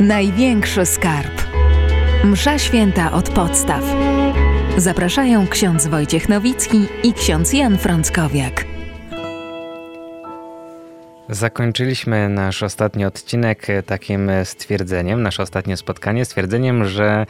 Największy 0.00 0.86
skarb. 0.86 1.42
Msza 2.24 2.58
święta 2.58 3.12
od 3.12 3.30
podstaw. 3.30 3.84
Zapraszają 4.76 5.46
ksiądz 5.46 5.86
Wojciech 5.86 6.28
Nowicki 6.28 6.86
i 7.02 7.12
ksiądz 7.12 7.52
Jan 7.52 7.78
Frąckowiak. 7.78 8.64
Zakończyliśmy 11.28 12.28
nasz 12.28 12.62
ostatni 12.62 13.04
odcinek 13.04 13.66
takim 13.86 14.30
stwierdzeniem, 14.44 15.22
nasze 15.22 15.42
ostatnie 15.42 15.76
spotkanie 15.76 16.24
stwierdzeniem, 16.24 16.84
że 16.84 17.26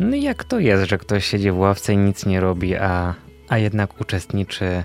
no 0.00 0.16
jak 0.16 0.44
to 0.44 0.58
jest, 0.58 0.90
że 0.90 0.98
ktoś 0.98 1.26
siedzi 1.26 1.50
w 1.50 1.58
ławce 1.58 1.92
i 1.92 1.96
nic 1.96 2.26
nie 2.26 2.40
robi, 2.40 2.76
a, 2.76 3.14
a 3.48 3.58
jednak 3.58 4.00
uczestniczy 4.00 4.84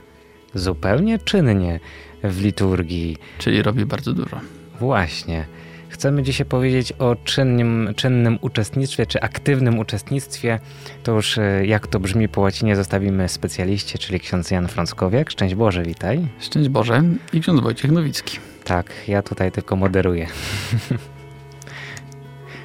zupełnie 0.54 1.20
czynnie 1.20 1.80
w 2.24 2.42
liturgii. 2.42 3.18
Czyli 3.38 3.62
robi 3.62 3.86
bardzo 3.86 4.14
dużo. 4.14 4.40
Właśnie. 4.80 5.57
Chcemy 5.98 6.24
dzisiaj 6.24 6.46
powiedzieć 6.46 6.92
o 6.92 7.16
czynnym, 7.24 7.94
czynnym 7.96 8.38
uczestnictwie, 8.42 9.06
czy 9.06 9.22
aktywnym 9.22 9.80
uczestnictwie. 9.80 10.60
To 11.04 11.12
już 11.12 11.38
e, 11.38 11.66
jak 11.66 11.88
to 11.88 12.00
brzmi 12.00 12.30
po 12.30 12.42
łacinie 12.42 12.76
zostawimy 12.76 13.30
specjaliście, 13.30 14.00
czyli 14.00 14.20
ksiądz 14.20 14.52
Jan 14.52 14.68
Frąckowiak. 14.68 15.30
Szczęść 15.30 15.56
Boże, 15.56 15.84
witaj. 15.84 16.28
Szczęść 16.40 16.70
Boże 16.70 17.04
i 17.34 17.42
ksiądz 17.42 17.62
Wojciech 17.62 17.92
Nowicki. 17.92 18.38
Tak, 18.64 18.94
ja 19.08 19.22
tutaj 19.22 19.52
tylko 19.52 19.76
moderuję. 19.76 20.28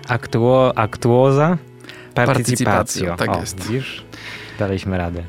Aktuo, 0.08 0.78
aktuoza, 0.78 1.58
partycypacjo. 2.14 3.16
Tak 3.16 3.36
o, 3.36 3.40
jest. 3.40 3.68
Widzisz? 3.68 4.04
Daliśmy 4.58 4.98
radę. 4.98 5.22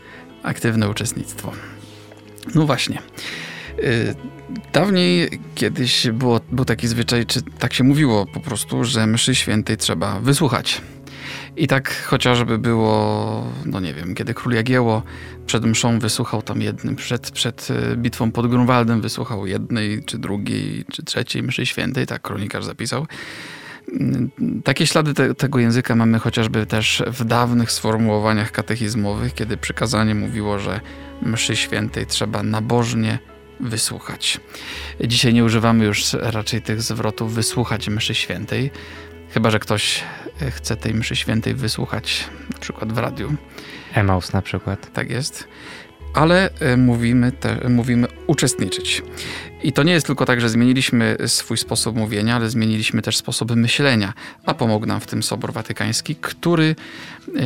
Aktywne 0.44 0.90
uczestnictwo. 0.90 1.52
No 2.56 2.66
właśnie. 2.66 2.98
Y, 3.80 4.16
dawniej 4.74 5.40
kiedyś 5.56 6.08
było, 6.14 6.42
był 6.52 6.66
taki 6.66 6.88
zwyczaj, 6.88 7.26
czy 7.26 7.42
tak 7.42 7.74
się 7.74 7.84
mówiło 7.84 8.26
po 8.26 8.40
prostu, 8.40 8.84
że 8.84 9.08
mszy 9.08 9.36
świętej 9.36 9.78
trzeba 9.78 10.20
wysłuchać. 10.20 10.82
I 11.58 11.68
tak 11.68 12.04
chociażby 12.04 12.58
było, 12.58 13.48
no 13.66 13.80
nie 13.80 13.94
wiem, 13.94 14.16
kiedy 14.16 14.34
król 14.34 14.54
Jagieło 14.54 15.04
przed 15.46 15.66
mszą 15.66 16.00
wysłuchał 16.00 16.42
tam 16.42 16.62
jednym, 16.62 16.96
przed, 16.96 17.32
przed 17.32 17.68
y, 17.94 17.98
bitwą 17.98 18.32
pod 18.32 18.48
Grunwaldem 18.48 19.02
wysłuchał 19.02 19.48
jednej, 19.48 20.04
czy 20.04 20.18
drugiej, 20.18 20.86
czy 20.92 21.04
trzeciej 21.04 21.44
mszy 21.44 21.66
świętej, 21.66 22.08
tak 22.08 22.22
kronikarz 22.22 22.66
zapisał. 22.66 23.08
Mm, 23.92 24.30
takie 24.64 24.88
ślady 24.88 25.14
te, 25.14 25.36
tego 25.36 25.60
języka 25.60 25.96
mamy 25.96 26.20
chociażby 26.20 26.66
też 26.66 27.04
w 27.08 27.24
dawnych 27.24 27.72
sformułowaniach 27.72 28.52
katechizmowych, 28.52 29.34
kiedy 29.34 29.58
przykazanie 29.58 30.16
mówiło, 30.16 30.60
że 30.60 30.80
mszy 31.22 31.56
świętej 31.56 32.06
trzeba 32.06 32.44
nabożnie 32.44 33.20
wysłuchać. 33.64 34.40
Dzisiaj 35.02 35.34
nie 35.34 35.44
używamy 35.44 35.86
już 35.86 36.14
raczej 36.14 36.62
tych 36.62 36.82
zwrotów 36.82 37.34
wysłuchać 37.34 37.90
mszy 37.90 38.16
świętej, 38.16 38.72
chyba 39.30 39.52
że 39.52 39.60
ktoś 39.60 40.04
chce 40.52 40.76
tej 40.76 40.94
mszy 40.94 41.16
świętej 41.16 41.56
wysłuchać, 41.56 42.28
na 42.54 42.60
przykład 42.60 42.94
w 42.94 42.98
radiu. 42.98 43.36
Emaus 43.94 44.34
na 44.34 44.42
przykład. 44.42 44.94
Tak 44.94 45.10
jest. 45.10 45.48
Ale 46.14 46.50
e, 46.60 46.78
mówimy, 46.78 47.32
te, 47.32 47.70
mówimy 47.70 48.08
uczestniczyć. 48.28 49.04
I 49.64 49.74
to 49.74 49.84
nie 49.84 49.94
jest 49.94 50.06
tylko 50.06 50.26
tak, 50.26 50.42
że 50.42 50.50
zmieniliśmy 50.50 51.18
swój 51.28 51.58
sposób 51.58 51.96
mówienia, 51.96 52.36
ale 52.36 52.50
zmieniliśmy 52.50 53.02
też 53.02 53.18
sposoby 53.18 53.56
myślenia, 53.56 54.14
a 54.46 54.54
pomógł 54.54 54.86
nam 54.86 55.00
w 55.00 55.08
tym 55.08 55.24
Sobor 55.24 55.54
Watykański, 55.54 56.16
który 56.16 56.76
e, 57.36 57.40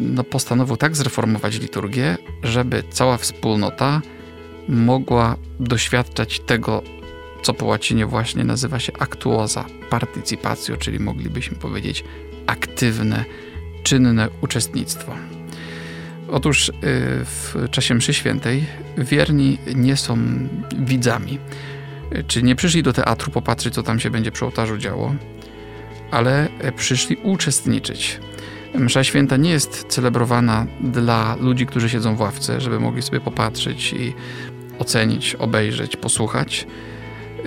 no, 0.00 0.24
postanowił 0.24 0.76
tak 0.76 0.96
zreformować 0.96 1.58
liturgię, 1.58 2.16
żeby 2.42 2.82
cała 2.90 3.16
wspólnota 3.16 4.02
mogła 4.68 5.36
doświadczać 5.60 6.40
tego, 6.40 6.82
co 7.42 7.54
po 7.54 7.66
łacinie 7.66 8.06
właśnie 8.06 8.44
nazywa 8.44 8.78
się 8.80 8.92
actuosa 8.98 9.64
participatio, 9.90 10.76
czyli 10.76 11.00
moglibyśmy 11.00 11.56
powiedzieć 11.56 12.04
aktywne, 12.46 13.24
czynne 13.82 14.28
uczestnictwo. 14.40 15.14
Otóż 16.30 16.68
y, 16.68 16.72
w 17.24 17.54
czasie 17.70 17.94
mszy 17.94 18.14
świętej 18.14 18.64
wierni 18.98 19.58
nie 19.74 19.96
są 19.96 20.18
widzami, 20.78 21.38
czy 22.26 22.42
nie 22.42 22.56
przyszli 22.56 22.82
do 22.82 22.92
teatru 22.92 23.32
popatrzeć, 23.32 23.74
co 23.74 23.82
tam 23.82 24.00
się 24.00 24.10
będzie 24.10 24.32
przy 24.32 24.44
ołtarzu 24.44 24.78
działo, 24.78 25.14
ale 26.10 26.48
przyszli 26.76 27.16
uczestniczyć. 27.16 28.20
Msza 28.74 29.04
święta 29.04 29.36
nie 29.36 29.50
jest 29.50 29.84
celebrowana 29.88 30.66
dla 30.80 31.36
ludzi, 31.40 31.66
którzy 31.66 31.88
siedzą 31.88 32.16
w 32.16 32.20
ławce, 32.20 32.60
żeby 32.60 32.80
mogli 32.80 33.02
sobie 33.02 33.20
popatrzeć 33.20 33.92
i 33.92 34.14
ocenić, 34.82 35.34
obejrzeć, 35.34 35.96
posłuchać, 35.96 36.66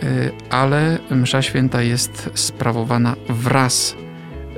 y, 0.04 0.32
ale 0.50 1.00
msza 1.12 1.42
święta 1.42 1.82
jest 1.82 2.30
sprawowana 2.34 3.16
wraz 3.30 3.96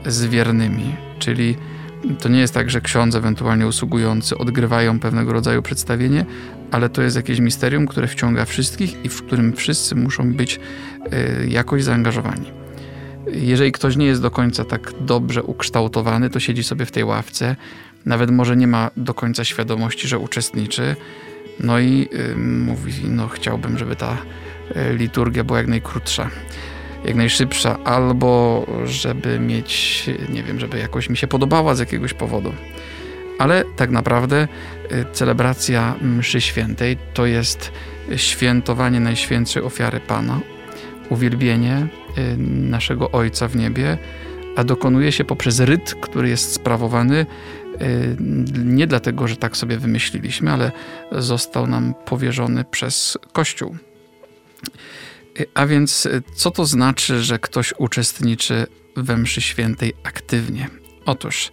z 0.05 0.25
wiernymi, 0.25 0.95
czyli 1.19 1.55
to 2.19 2.29
nie 2.29 2.39
jest 2.39 2.53
tak, 2.53 2.69
że 2.69 2.81
ksiądz, 2.81 3.15
ewentualnie 3.15 3.67
usługujący 3.67 4.37
odgrywają 4.37 4.99
pewnego 4.99 5.33
rodzaju 5.33 5.61
przedstawienie, 5.61 6.25
ale 6.71 6.89
to 6.89 7.01
jest 7.01 7.15
jakieś 7.15 7.39
misterium, 7.39 7.87
które 7.87 8.07
wciąga 8.07 8.45
wszystkich 8.45 9.05
i 9.05 9.09
w 9.09 9.23
którym 9.23 9.53
wszyscy 9.53 9.95
muszą 9.95 10.33
być 10.33 10.59
y, 11.13 11.47
jakoś 11.47 11.83
zaangażowani. 11.83 12.51
Jeżeli 13.33 13.71
ktoś 13.71 13.95
nie 13.95 14.05
jest 14.05 14.21
do 14.21 14.31
końca 14.31 14.65
tak 14.65 14.93
dobrze 15.01 15.43
ukształtowany, 15.43 16.29
to 16.29 16.39
siedzi 16.39 16.63
sobie 16.63 16.85
w 16.85 16.91
tej 16.91 17.03
ławce, 17.03 17.55
nawet 18.05 18.31
może 18.31 18.57
nie 18.57 18.67
ma 18.67 18.91
do 18.97 19.13
końca 19.13 19.43
świadomości, 19.43 20.07
że 20.07 20.19
uczestniczy, 20.19 20.95
no 21.59 21.79
i 21.79 22.09
y, 22.31 22.35
mówi, 22.37 22.93
no 23.09 23.27
chciałbym, 23.27 23.77
żeby 23.77 23.95
ta 23.95 24.17
y, 24.91 24.97
liturgia 24.97 25.43
była 25.43 25.57
jak 25.57 25.67
najkrótsza, 25.67 26.29
jak 27.05 27.15
najszybsza, 27.15 27.77
albo 27.83 28.65
żeby 28.85 29.39
mieć, 29.39 30.03
nie 30.29 30.43
wiem, 30.43 30.59
żeby 30.59 30.79
jakoś 30.79 31.09
mi 31.09 31.17
się 31.17 31.27
podobała 31.27 31.75
z 31.75 31.79
jakiegoś 31.79 32.13
powodu. 32.13 32.53
Ale 33.39 33.63
tak 33.75 33.89
naprawdę 33.89 34.47
y, 34.91 35.05
celebracja 35.13 35.95
mszy 36.01 36.41
świętej 36.41 36.97
to 37.13 37.25
jest 37.25 37.71
świętowanie 38.15 38.99
Najświętszej 38.99 39.63
ofiary 39.63 39.99
Pana, 39.99 40.39
uwielbienie 41.09 41.87
naszego 42.47 43.11
Ojca 43.11 43.47
w 43.47 43.55
niebie, 43.55 43.97
a 44.57 44.63
dokonuje 44.63 45.11
się 45.11 45.23
poprzez 45.23 45.59
ryt, 45.59 45.95
który 46.01 46.29
jest 46.29 46.53
sprawowany 46.53 47.25
Y, 47.81 48.17
nie 48.65 48.87
dlatego, 48.87 49.27
że 49.27 49.35
tak 49.35 49.57
sobie 49.57 49.77
wymyśliliśmy, 49.77 50.51
ale 50.51 50.71
został 51.11 51.67
nam 51.67 51.93
powierzony 52.05 52.63
przez 52.63 53.17
Kościół. 53.31 53.77
Y, 55.39 55.45
a 55.53 55.65
więc, 55.65 56.05
y, 56.05 56.23
co 56.35 56.51
to 56.51 56.65
znaczy, 56.65 57.23
że 57.23 57.39
ktoś 57.39 57.73
uczestniczy 57.77 58.67
we 58.95 59.17
mszy 59.17 59.41
świętej 59.41 59.93
aktywnie? 60.03 60.69
Otóż, 61.05 61.51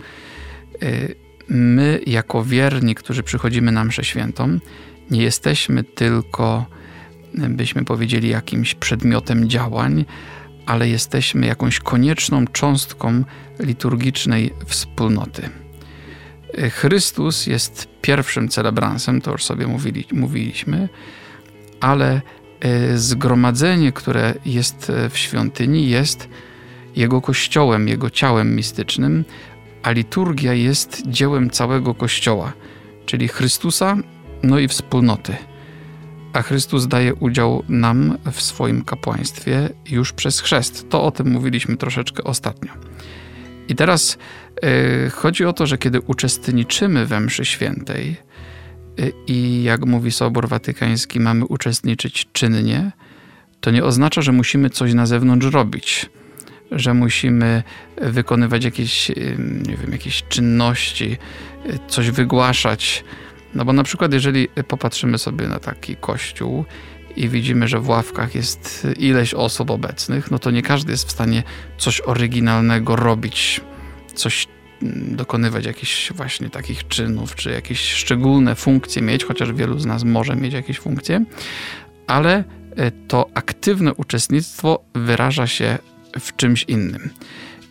my, 1.49 2.01
jako 2.07 2.45
wierni, 2.45 2.95
którzy 2.95 3.23
przychodzimy 3.23 3.73
na 3.73 3.85
mszę 3.85 4.05
świętą, 4.05 4.59
nie 5.11 5.23
jesteśmy 5.23 5.85
tylko, 5.85 6.67
byśmy 7.35 7.85
powiedzieli, 7.85 8.29
jakimś 8.29 8.75
przedmiotem 8.75 9.49
działań, 9.49 10.05
ale 10.67 10.89
jesteśmy 10.89 11.47
jakąś 11.47 11.79
konieczną 11.79 12.47
cząstką 12.47 13.25
liturgicznej 13.59 14.51
wspólnoty. 14.67 15.51
Chrystus 16.71 17.47
jest 17.47 17.89
pierwszym 18.01 18.49
celebransem, 18.49 19.21
to 19.21 19.33
już 19.33 19.45
sobie 19.45 19.67
mówili, 19.67 20.05
mówiliśmy, 20.13 20.89
ale 21.81 22.21
e, 22.61 22.99
zgromadzenie, 22.99 23.93
które 23.93 24.35
jest 24.47 24.91
e, 24.91 25.11
w 25.11 25.19
świątyni, 25.19 25.89
jest 25.89 26.29
Jego 26.97 27.21
kościołem, 27.21 27.89
Jego 27.89 28.11
ciałem 28.11 28.57
mistycznym, 28.57 29.25
a 29.83 29.91
liturgia 29.91 30.55
jest 30.55 31.03
dziełem 31.07 31.51
całego 31.51 31.95
kościoła, 31.95 32.53
czyli 33.07 33.29
Chrystusa, 33.29 33.97
no 34.43 34.59
i 34.59 34.69
wspólnoty. 34.69 35.37
A 36.35 36.43
Chrystus 36.43 36.87
daje 36.87 37.15
udział 37.15 37.65
nam 37.69 38.19
w 38.33 38.43
swoim 38.43 38.85
kapłaństwie 38.85 39.69
już 39.91 40.13
przez 40.13 40.41
chrzest. 40.41 40.89
To 40.89 41.03
o 41.03 41.11
tym 41.11 41.31
mówiliśmy 41.31 41.77
troszeczkę 41.77 42.25
ostatnio. 42.25 42.73
I 43.69 43.75
teraz 43.75 44.19
y, 45.07 45.11
chodzi 45.11 45.45
o 45.45 45.53
to, 45.53 45.67
że 45.67 45.79
kiedy 45.79 46.01
uczestniczymy 46.01 47.07
we 47.07 47.21
mszy 47.21 47.45
świętej 47.45 48.17
y, 49.01 49.13
i 49.27 49.63
jak 49.63 49.87
mówi 49.87 50.13
Sobor 50.13 50.49
Watykański, 50.49 51.21
mamy 51.21 51.45
uczestniczyć 51.45 52.29
czynnie, 52.33 52.93
to 53.61 53.71
nie 53.71 53.85
oznacza, 53.85 54.23
że 54.23 54.33
musimy 54.33 54.71
coś 54.71 54.95
na 54.95 55.07
zewnątrz 55.07 55.47
robić, 55.47 56.11
że 56.71 56.95
musimy 56.95 57.63
wykonywać 57.97 58.65
jakieś, 58.65 59.11
y, 59.11 59.37
nie 59.69 59.77
wiem, 59.77 59.93
jakieś 59.93 60.25
czynności, 60.29 61.17
coś 61.89 62.11
wygłaszać. 62.11 63.05
No 63.55 63.65
bo 63.65 63.73
na 63.73 63.83
przykład, 63.83 64.13
jeżeli 64.13 64.49
popatrzymy 64.69 65.19
sobie 65.19 65.49
na 65.49 65.59
taki 65.59 65.97
kościół 65.97 66.65
i 67.17 67.29
widzimy, 67.29 67.69
że 67.69 67.81
w 67.81 67.89
ławkach 67.89 68.35
jest 68.35 68.87
ileś 68.99 69.35
osób 69.35 69.71
obecnych, 69.71 70.31
no 70.31 70.39
to 70.39 70.51
nie 70.51 70.63
każdy 70.63 70.93
jest 70.93 71.09
w 71.09 71.11
stanie 71.11 71.43
coś 71.79 72.01
oryginalnego 72.01 72.97
robić, 72.97 73.61
coś 74.15 74.47
mm, 74.83 75.17
dokonywać 75.17 75.67
jakichś 75.67 76.13
właśnie 76.13 76.51
takich 76.51 76.89
czynów, 76.89 77.35
czy 77.35 77.51
jakieś 77.51 77.93
szczególne 77.93 78.55
funkcje 78.55 79.03
mieć, 79.03 79.25
chociaż 79.25 79.53
wielu 79.53 79.79
z 79.79 79.87
nas 79.87 80.05
może 80.05 80.37
mieć 80.37 80.55
jakieś 80.55 80.79
funkcje, 80.79 81.25
ale 82.07 82.45
e, 82.77 82.91
to 82.91 83.31
aktywne 83.35 83.95
uczestnictwo 83.95 84.85
wyraża 84.95 85.47
się 85.47 85.79
w 86.21 86.37
czymś 86.37 86.65
innym. 86.69 87.11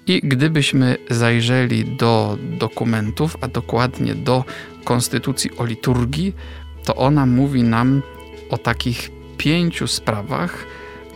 I 0.08 0.22
gdybyśmy 0.24 0.98
zajrzeli 1.10 1.98
do 1.98 2.38
dokumentów, 2.60 3.38
a 3.42 3.48
dokładnie 3.48 4.16
do 4.16 4.46
Konstytucji 4.84 5.58
o 5.58 5.66
liturgii, 5.66 6.36
to 6.84 6.96
ona 6.96 7.26
mówi 7.26 7.64
nam 7.64 8.02
o 8.50 8.58
takich 8.58 9.10
pięciu 9.38 9.88
sprawach, 9.88 10.66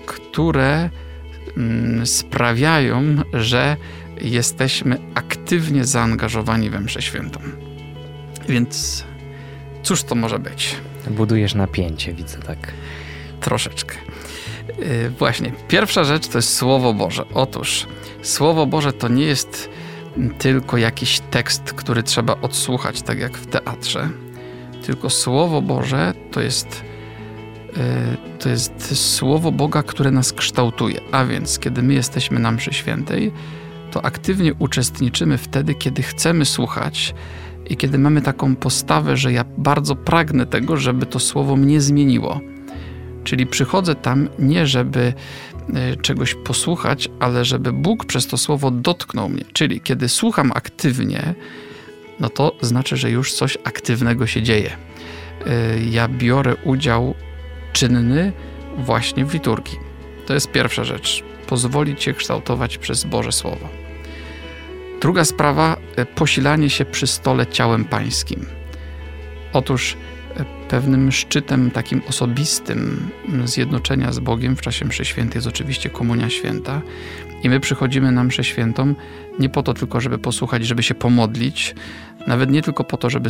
które 0.06 0.90
mm, 1.58 2.08
sprawiają, 2.08 3.04
że 3.34 3.78
jesteśmy 4.22 4.98
aktywnie 5.14 5.86
zaangażowani 5.86 6.70
we 6.70 6.80
mszę 6.80 7.02
świętą. 7.02 7.40
Więc 8.50 9.04
cóż 9.84 10.04
to 10.04 10.16
może 10.16 10.40
być? 10.40 10.76
Budujesz 11.10 11.56
napięcie, 11.56 12.14
widzę 12.14 12.38
tak. 12.38 12.74
Troszeczkę. 13.42 13.96
Yy, 14.80 15.10
właśnie, 15.10 15.52
pierwsza 15.68 16.04
rzecz 16.04 16.28
to 16.28 16.38
jest 16.38 16.56
Słowo 16.56 16.94
Boże. 16.94 17.26
Otóż 17.34 17.88
Słowo 18.22 18.66
Boże 18.66 18.94
to 18.94 19.08
nie 19.08 19.26
jest 19.26 19.70
tylko 20.38 20.78
jakiś 20.78 21.20
tekst, 21.20 21.64
który 21.64 22.04
trzeba 22.04 22.36
odsłuchać, 22.42 23.02
tak 23.02 23.20
jak 23.20 23.38
w 23.38 23.46
teatrze, 23.46 24.10
tylko 24.86 25.10
Słowo 25.10 25.62
Boże 25.62 26.14
to 26.32 26.42
jest, 26.42 26.84
yy, 27.68 27.82
to 28.40 28.50
jest 28.50 28.96
Słowo 28.96 29.52
Boga, 29.52 29.84
które 29.84 30.12
nas 30.12 30.34
kształtuje. 30.34 31.00
A 31.12 31.26
więc, 31.26 31.60
kiedy 31.60 31.84
my 31.84 31.94
jesteśmy 31.94 32.40
na 32.40 32.52
mszy 32.52 32.74
świętej, 32.74 33.32
to 33.92 34.06
aktywnie 34.06 34.54
uczestniczymy 34.54 35.38
wtedy, 35.38 35.76
kiedy 35.76 36.02
chcemy 36.02 36.46
słuchać 36.46 37.16
i 37.70 37.78
kiedy 37.78 38.00
mamy 38.00 38.22
taką 38.22 38.56
postawę, 38.56 39.18
że 39.18 39.34
ja 39.34 39.46
bardzo 39.58 39.96
pragnę 39.96 40.46
tego, 40.46 40.78
żeby 40.78 41.06
to 41.06 41.20
słowo 41.20 41.56
mnie 41.56 41.82
zmieniło. 41.82 42.40
Czyli 43.28 43.46
przychodzę 43.46 43.96
tam 43.96 44.30
nie, 44.40 44.68
żeby 44.68 45.14
e, 45.74 45.96
czegoś 45.96 46.36
posłuchać, 46.36 47.10
ale 47.20 47.46
żeby 47.46 47.72
Bóg 47.74 48.06
przez 48.06 48.28
to 48.28 48.38
słowo 48.38 48.72
dotknął 48.72 49.30
mnie. 49.30 49.44
Czyli 49.54 49.82
kiedy 49.82 50.10
słucham 50.10 50.52
aktywnie, 50.56 51.36
no 52.20 52.30
to 52.30 52.56
znaczy, 52.62 52.98
że 52.98 53.12
już 53.12 53.34
coś 53.34 53.58
aktywnego 53.64 54.28
się 54.28 54.42
dzieje. 54.42 54.78
E, 55.48 55.80
ja 55.80 56.08
biorę 56.08 56.56
udział 56.64 57.16
czynny 57.74 58.32
właśnie 58.78 59.26
w 59.26 59.34
liturgii. 59.34 59.78
To 60.26 60.34
jest 60.34 60.52
pierwsza 60.52 60.84
rzecz. 60.84 61.24
Pozwolić 61.48 62.04
się 62.04 62.14
kształtować 62.14 62.78
przez 62.78 63.04
Boże 63.04 63.32
Słowo. 63.32 63.70
Druga 65.02 65.26
sprawa, 65.26 65.78
e, 65.96 66.06
posilanie 66.06 66.70
się 66.70 66.86
przy 66.86 67.08
stole 67.08 67.48
ciałem 67.48 67.86
pańskim. 67.86 68.46
Otóż 69.54 69.98
pewnym 70.46 71.12
szczytem 71.12 71.72
takim 71.72 72.02
osobistym 72.10 73.10
zjednoczenia 73.46 74.12
z 74.12 74.20
Bogiem 74.20 74.56
w 74.56 74.62
czasie 74.62 74.86
mszy 74.86 75.06
świętej 75.06 75.38
jest 75.38 75.48
oczywiście 75.48 75.90
komunia 75.90 76.30
święta. 76.30 76.82
I 77.44 77.50
my 77.50 77.60
przychodzimy 77.60 78.12
na 78.12 78.24
mszę 78.24 78.44
świętą 78.44 78.96
nie 79.40 79.50
po 79.50 79.64
to 79.64 79.74
tylko, 79.74 80.02
żeby 80.02 80.18
posłuchać, 80.18 80.66
żeby 80.66 80.84
się 80.84 80.96
pomodlić, 80.96 81.76
nawet 82.28 82.52
nie 82.52 82.62
tylko 82.62 82.84
po 82.84 82.98
to, 82.98 83.10
żeby 83.10 83.30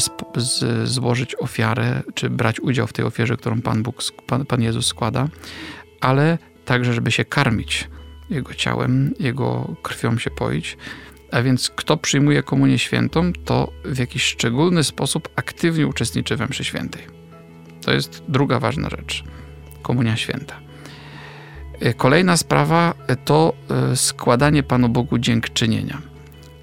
złożyć 0.83 1.35
ofiarę, 1.35 2.03
czy 2.13 2.29
brać 2.29 2.59
udział 2.59 2.87
w 2.87 2.93
tej 2.93 3.05
ofierze, 3.05 3.37
którą 3.37 3.61
Pan 3.61 3.83
Bóg, 3.83 4.03
Pan, 4.27 4.45
Pan 4.45 4.61
Jezus 4.61 4.85
składa, 4.85 5.27
ale 6.01 6.37
także, 6.65 6.93
żeby 6.93 7.11
się 7.11 7.25
karmić 7.25 7.89
Jego 8.29 8.53
ciałem, 8.53 9.13
Jego 9.19 9.75
krwią 9.83 10.17
się 10.17 10.29
poić, 10.29 10.77
a 11.31 11.41
więc 11.41 11.69
kto 11.69 11.97
przyjmuje 11.97 12.43
komunię 12.43 12.79
świętą, 12.79 13.33
to 13.45 13.71
w 13.85 13.97
jakiś 13.97 14.23
szczególny 14.23 14.83
sposób 14.83 15.29
aktywnie 15.35 15.87
uczestniczy 15.87 16.35
we 16.35 16.47
mszy 16.47 16.63
świętej. 16.63 17.01
To 17.81 17.93
jest 17.93 18.23
druga 18.27 18.59
ważna 18.59 18.89
rzecz. 18.89 19.23
Komunia 19.81 20.17
święta. 20.17 20.59
E, 21.79 21.93
kolejna 21.93 22.37
sprawa 22.37 22.93
to 23.25 23.53
e, 23.91 23.95
składanie 23.95 24.63
Panu 24.63 24.89
Bogu 24.89 25.17
dziękczynienia. 25.17 26.01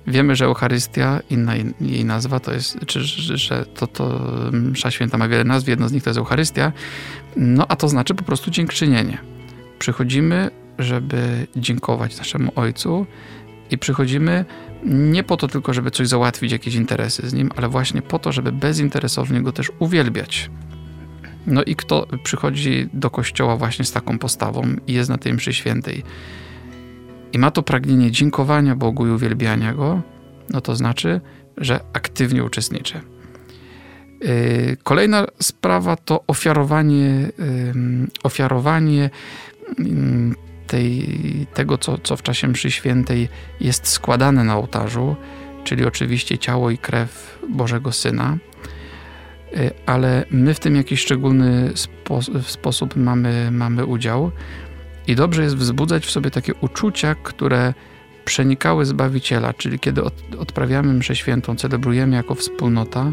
Wiemy, 0.06 0.36
że 0.36 0.44
Eucharystia, 0.44 1.20
inna 1.30 1.52
jej 1.80 2.04
nazwa 2.04 2.40
to 2.40 2.52
jest, 2.52 2.78
czy, 2.86 3.00
że 3.38 3.66
to, 3.66 3.86
to 3.86 4.20
msza 4.52 4.90
święta 4.90 5.18
ma 5.18 5.28
wiele 5.28 5.44
nazw, 5.44 5.68
jedno 5.68 5.88
z 5.88 5.92
nich 5.92 6.02
to 6.02 6.10
jest 6.10 6.18
Eucharystia, 6.18 6.72
no 7.36 7.66
a 7.68 7.76
to 7.76 7.88
znaczy 7.88 8.14
po 8.14 8.24
prostu 8.24 8.50
dziękczynienie. 8.50 9.18
Przychodzimy, 9.78 10.50
żeby 10.78 11.46
dziękować 11.56 12.18
naszemu 12.18 12.52
Ojcu 12.56 13.06
i 13.70 13.78
przychodzimy 13.78 14.44
nie 14.84 15.24
po 15.24 15.36
to 15.36 15.48
tylko, 15.48 15.74
żeby 15.74 15.90
coś 15.90 16.08
załatwić, 16.08 16.52
jakieś 16.52 16.74
interesy 16.74 17.28
z 17.28 17.34
nim, 17.34 17.50
ale 17.56 17.68
właśnie 17.68 18.02
po 18.02 18.18
to, 18.18 18.32
żeby 18.32 18.52
bezinteresownie 18.52 19.42
go 19.42 19.52
też 19.52 19.72
uwielbiać. 19.78 20.50
No 21.46 21.62
i 21.62 21.76
kto 21.76 22.06
przychodzi 22.22 22.88
do 22.92 23.10
kościoła 23.10 23.56
właśnie 23.56 23.84
z 23.84 23.92
taką 23.92 24.18
postawą 24.18 24.62
i 24.86 24.92
jest 24.92 25.10
na 25.10 25.18
tej 25.18 25.32
mszy 25.32 25.52
świętej 25.52 26.02
i 27.32 27.38
ma 27.38 27.50
to 27.50 27.62
pragnienie 27.62 28.10
dziękowania 28.10 28.76
Bogu 28.76 29.06
i 29.06 29.10
uwielbiania 29.10 29.74
Go, 29.74 30.02
no 30.50 30.60
to 30.60 30.76
znaczy, 30.76 31.20
że 31.56 31.80
aktywnie 31.92 32.44
uczestniczy. 32.44 33.00
Yy, 34.20 34.76
kolejna 34.82 35.26
sprawa 35.42 35.96
to 35.96 36.24
ofiarowanie, 36.26 37.30
ofiarowanie 38.22 39.10
tej, 40.66 41.06
tego, 41.54 41.78
co, 41.78 41.98
co 41.98 42.16
w 42.16 42.22
czasie 42.22 42.48
mszy 42.48 42.70
świętej 42.70 43.28
jest 43.60 43.88
składane 43.88 44.44
na 44.44 44.56
ołtarzu, 44.56 45.16
czyli 45.64 45.84
oczywiście 45.84 46.38
ciało 46.38 46.70
i 46.70 46.78
krew 46.78 47.38
Bożego 47.48 47.92
Syna, 47.92 48.36
y, 49.56 49.70
ale 49.86 50.24
my 50.30 50.54
w 50.54 50.60
tym 50.60 50.76
jakiś 50.76 51.00
szczególny 51.00 51.72
spo, 51.74 52.20
sposób 52.42 52.96
mamy, 52.96 53.50
mamy 53.50 53.86
udział. 53.86 54.30
I 55.06 55.14
dobrze 55.16 55.42
jest 55.42 55.56
wzbudzać 55.56 56.06
w 56.06 56.10
sobie 56.10 56.30
takie 56.30 56.54
uczucia, 56.54 57.14
które 57.14 57.74
przenikały 58.24 58.86
Zbawiciela, 58.86 59.52
czyli 59.52 59.78
kiedy 59.78 60.04
od, 60.04 60.14
odprawiamy 60.38 60.94
mszę 60.94 61.16
świętą, 61.16 61.56
celebrujemy 61.56 62.16
jako 62.16 62.34
wspólnota, 62.34 63.12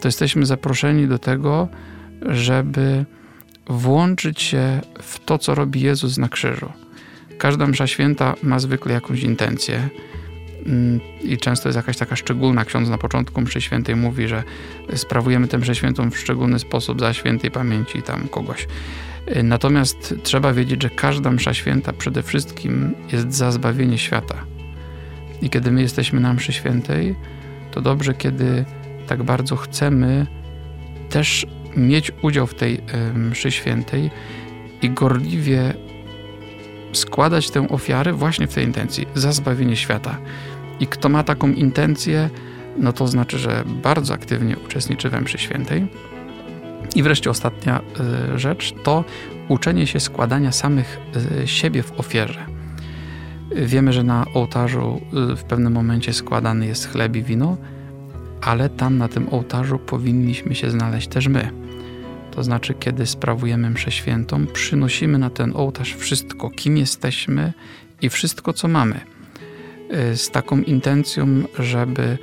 to 0.00 0.08
jesteśmy 0.08 0.46
zaproszeni 0.46 1.08
do 1.08 1.18
tego, 1.18 1.68
żeby 2.22 3.04
włączyć 3.72 4.42
się 4.42 4.80
w 5.02 5.18
to, 5.24 5.38
co 5.38 5.54
robi 5.54 5.80
Jezus 5.80 6.18
na 6.18 6.28
krzyżu. 6.28 6.72
Każda 7.38 7.66
msza 7.66 7.86
święta 7.86 8.34
ma 8.42 8.58
zwykle 8.58 8.94
jakąś 8.94 9.22
intencję 9.22 9.88
mm, 10.66 11.00
i 11.22 11.38
często 11.38 11.68
jest 11.68 11.76
jakaś 11.76 11.96
taka 11.96 12.16
szczególna. 12.16 12.64
Ksiądz 12.64 12.88
na 12.88 12.98
początku 12.98 13.40
mszy 13.40 13.60
świętej 13.60 13.96
mówi, 13.96 14.28
że 14.28 14.42
sprawujemy 14.94 15.48
tę 15.48 15.58
mszę 15.58 15.74
świętą 15.74 16.10
w 16.10 16.18
szczególny 16.18 16.58
sposób 16.58 17.00
za 17.00 17.12
świętej 17.12 17.50
pamięci 17.50 18.02
tam 18.02 18.28
kogoś. 18.28 18.66
Natomiast 19.42 20.14
trzeba 20.22 20.52
wiedzieć, 20.52 20.82
że 20.82 20.90
każda 20.90 21.30
msza 21.30 21.54
święta 21.54 21.92
przede 21.92 22.22
wszystkim 22.22 22.94
jest 23.12 23.34
za 23.34 23.52
zbawienie 23.52 23.98
świata. 23.98 24.34
I 25.42 25.50
kiedy 25.50 25.70
my 25.70 25.82
jesteśmy 25.82 26.20
na 26.20 26.34
mszy 26.34 26.52
świętej, 26.52 27.14
to 27.70 27.80
dobrze, 27.80 28.14
kiedy 28.14 28.64
tak 29.06 29.22
bardzo 29.22 29.56
chcemy 29.56 30.26
też 31.10 31.46
mieć 31.76 32.12
udział 32.22 32.46
w 32.46 32.54
tej 32.54 32.80
mszy 33.14 33.50
świętej 33.50 34.10
i 34.82 34.90
gorliwie 34.90 35.74
składać 36.92 37.50
tę 37.50 37.68
ofiarę 37.68 38.12
właśnie 38.12 38.46
w 38.46 38.54
tej 38.54 38.64
intencji 38.64 39.06
za 39.14 39.32
zbawienie 39.32 39.76
świata. 39.76 40.18
I 40.80 40.86
kto 40.86 41.08
ma 41.08 41.22
taką 41.22 41.52
intencję, 41.52 42.30
no 42.76 42.92
to 42.92 43.08
znaczy, 43.08 43.38
że 43.38 43.64
bardzo 43.82 44.14
aktywnie 44.14 44.56
uczestniczy 44.66 45.10
we 45.10 45.20
mszy 45.20 45.38
świętej. 45.38 45.86
I 46.94 47.02
wreszcie 47.02 47.30
ostatnia 47.30 47.80
y, 48.34 48.38
rzecz 48.38 48.74
to 48.82 49.04
uczenie 49.48 49.86
się 49.86 50.00
składania 50.00 50.52
samych 50.52 50.98
y, 51.42 51.46
siebie 51.46 51.82
w 51.82 52.00
ofierze. 52.00 52.46
Wiemy, 53.56 53.92
że 53.92 54.02
na 54.02 54.26
ołtarzu 54.34 55.00
w 55.36 55.42
pewnym 55.42 55.72
momencie 55.72 56.12
składany 56.12 56.66
jest 56.66 56.92
chleb 56.92 57.16
i 57.16 57.22
wino, 57.22 57.56
ale 58.42 58.68
tam 58.68 58.98
na 58.98 59.08
tym 59.08 59.28
ołtarzu 59.28 59.78
powinniśmy 59.78 60.54
się 60.54 60.70
znaleźć 60.70 61.08
też 61.08 61.28
my. 61.28 61.50
To 62.30 62.42
znaczy, 62.42 62.74
kiedy 62.74 63.06
sprawujemy 63.06 63.70
mszę 63.70 63.90
świętą, 63.90 64.46
przynosimy 64.46 65.18
na 65.18 65.30
ten 65.30 65.52
ołtarz 65.56 65.94
wszystko, 65.94 66.50
kim 66.50 66.76
jesteśmy 66.76 67.52
i 68.02 68.10
wszystko, 68.10 68.52
co 68.52 68.68
mamy. 68.68 69.00
Y, 70.12 70.16
z 70.16 70.30
taką 70.30 70.60
intencją, 70.60 71.26
żeby 71.58 72.18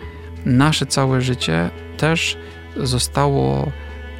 nasze 0.45 0.85
całe 0.85 1.21
życie 1.21 1.69
też 1.97 2.37
zostało 2.77 3.71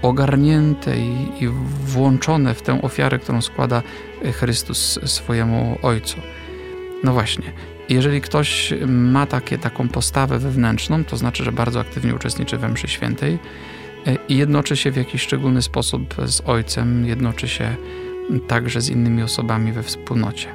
ogarnięte 0.01 0.97
i, 0.97 1.43
i 1.43 1.47
włączone 1.85 2.53
w 2.53 2.61
tę 2.61 2.81
ofiarę, 2.81 3.19
którą 3.19 3.41
składa 3.41 3.83
Chrystus 4.33 4.99
swojemu 5.05 5.77
Ojcu. 5.81 6.17
No 7.03 7.13
właśnie, 7.13 7.53
jeżeli 7.89 8.21
ktoś 8.21 8.73
ma 8.87 9.25
takie, 9.25 9.57
taką 9.57 9.89
postawę 9.89 10.39
wewnętrzną, 10.39 11.03
to 11.03 11.17
znaczy, 11.17 11.43
że 11.43 11.51
bardzo 11.51 11.79
aktywnie 11.79 12.15
uczestniczy 12.15 12.57
we 12.57 12.69
mszy 12.69 12.87
świętej 12.87 13.39
e, 14.07 14.17
i 14.29 14.37
jednoczy 14.37 14.77
się 14.77 14.91
w 14.91 14.95
jakiś 14.95 15.21
szczególny 15.21 15.61
sposób 15.61 16.15
z 16.25 16.41
Ojcem, 16.45 17.05
jednoczy 17.05 17.47
się 17.47 17.75
także 18.47 18.81
z 18.81 18.89
innymi 18.89 19.23
osobami 19.23 19.71
we 19.71 19.83
wspólnocie. 19.83 20.47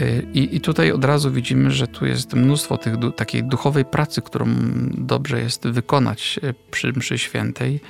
E, 0.00 0.22
I, 0.34 0.56
I, 0.56 0.60
tutaj 0.60 0.92
od 0.92 1.04
razu 1.04 1.32
widzimy, 1.32 1.70
że 1.70 1.86
tu 1.86 2.06
jest 2.06 2.34
mnóstwo 2.34 2.78
tych, 2.78 2.94
takiej 3.16 3.44
duchowej 3.44 3.84
pracy, 3.84 4.22
którą 4.22 4.46
dobrze 4.94 5.40
jest 5.40 5.68
wykonać 5.68 6.40
e, 6.42 6.54
przy 6.70 6.92
mszy 6.92 7.18
świętej. 7.18 7.80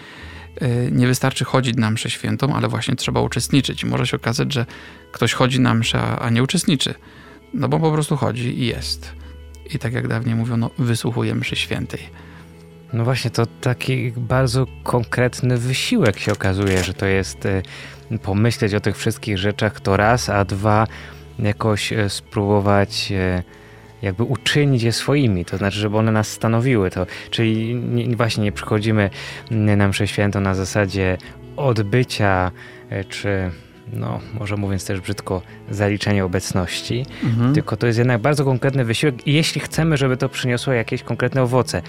Nie 0.93 1.07
wystarczy 1.07 1.45
chodzić 1.45 1.77
na 1.77 1.91
mszę 1.91 2.11
świętą, 2.11 2.55
ale 2.55 2.69
właśnie 2.69 2.97
trzeba 2.97 3.21
uczestniczyć. 3.21 3.85
Może 3.85 4.07
się 4.07 4.17
okazać, 4.17 4.53
że 4.53 4.67
ktoś 5.13 5.33
chodzi 5.33 5.61
na 5.61 5.75
mszę, 5.75 6.01
a 6.01 6.31
nie 6.31 6.43
uczestniczy 6.43 6.95
No 7.55 7.69
bo 7.69 7.81
po 7.81 7.93
prostu 7.93 8.17
chodzi 8.17 8.61
i 8.63 8.67
jest. 8.67 9.13
I 9.75 9.79
tak 9.79 9.93
jak 9.93 10.09
dawniej 10.09 10.35
mówiono, 10.35 10.71
wysłuchuje 10.79 11.35
mszy 11.35 11.57
świętej. 11.57 12.01
No 12.93 13.05
właśnie, 13.05 13.31
to 13.31 13.47
taki 13.47 14.13
bardzo 14.17 14.67
konkretny 14.83 15.59
wysiłek 15.59 16.19
się 16.19 16.33
okazuje, 16.33 16.85
że 16.85 16.95
to 16.95 17.07
jest 17.07 17.47
e, 17.47 17.63
pomyśleć 18.23 18.75
o 18.75 18.81
tych 18.81 18.97
wszystkich 18.97 19.39
rzeczach 19.39 19.81
to 19.81 19.97
raz, 19.97 20.29
a 20.29 20.45
dwa 20.45 20.87
jakoś 21.39 21.93
e, 21.93 22.11
spróbować 22.11 23.13
e, 23.13 23.43
jakby 24.03 24.23
uczynić 24.23 24.83
je 24.83 24.93
swoimi, 24.93 25.45
to 25.45 25.57
znaczy, 25.57 25.79
żeby 25.79 25.97
one 25.97 26.13
nas 26.13 26.29
stanowiły. 26.29 26.91
To, 26.91 27.07
czyli 27.31 27.75
nie, 27.75 28.17
właśnie 28.17 28.45
nie 28.45 28.53
przychodzimy 28.53 29.11
na 29.51 29.89
mszę 29.89 30.09
świętą 30.09 30.41
na 30.41 30.55
zasadzie 30.55 31.19
odbycia, 31.57 32.51
czy 33.09 33.51
no, 33.93 34.21
może 34.39 34.57
mówiąc 34.57 34.87
też 34.87 35.01
brzydko, 35.01 35.43
zaliczenie 35.71 36.25
obecności, 36.25 37.07
mhm. 37.25 37.55
tylko 37.55 37.77
to 37.77 37.87
jest 37.87 37.99
jednak 37.99 38.21
bardzo 38.21 38.45
konkretny 38.45 38.85
wysiłek 38.85 39.27
jeśli 39.27 39.61
chcemy, 39.61 39.97
żeby 39.97 40.17
to 40.17 40.29
przyniosło 40.29 40.73
jakieś 40.73 41.03
konkretne 41.03 41.43
owoce. 41.43 41.83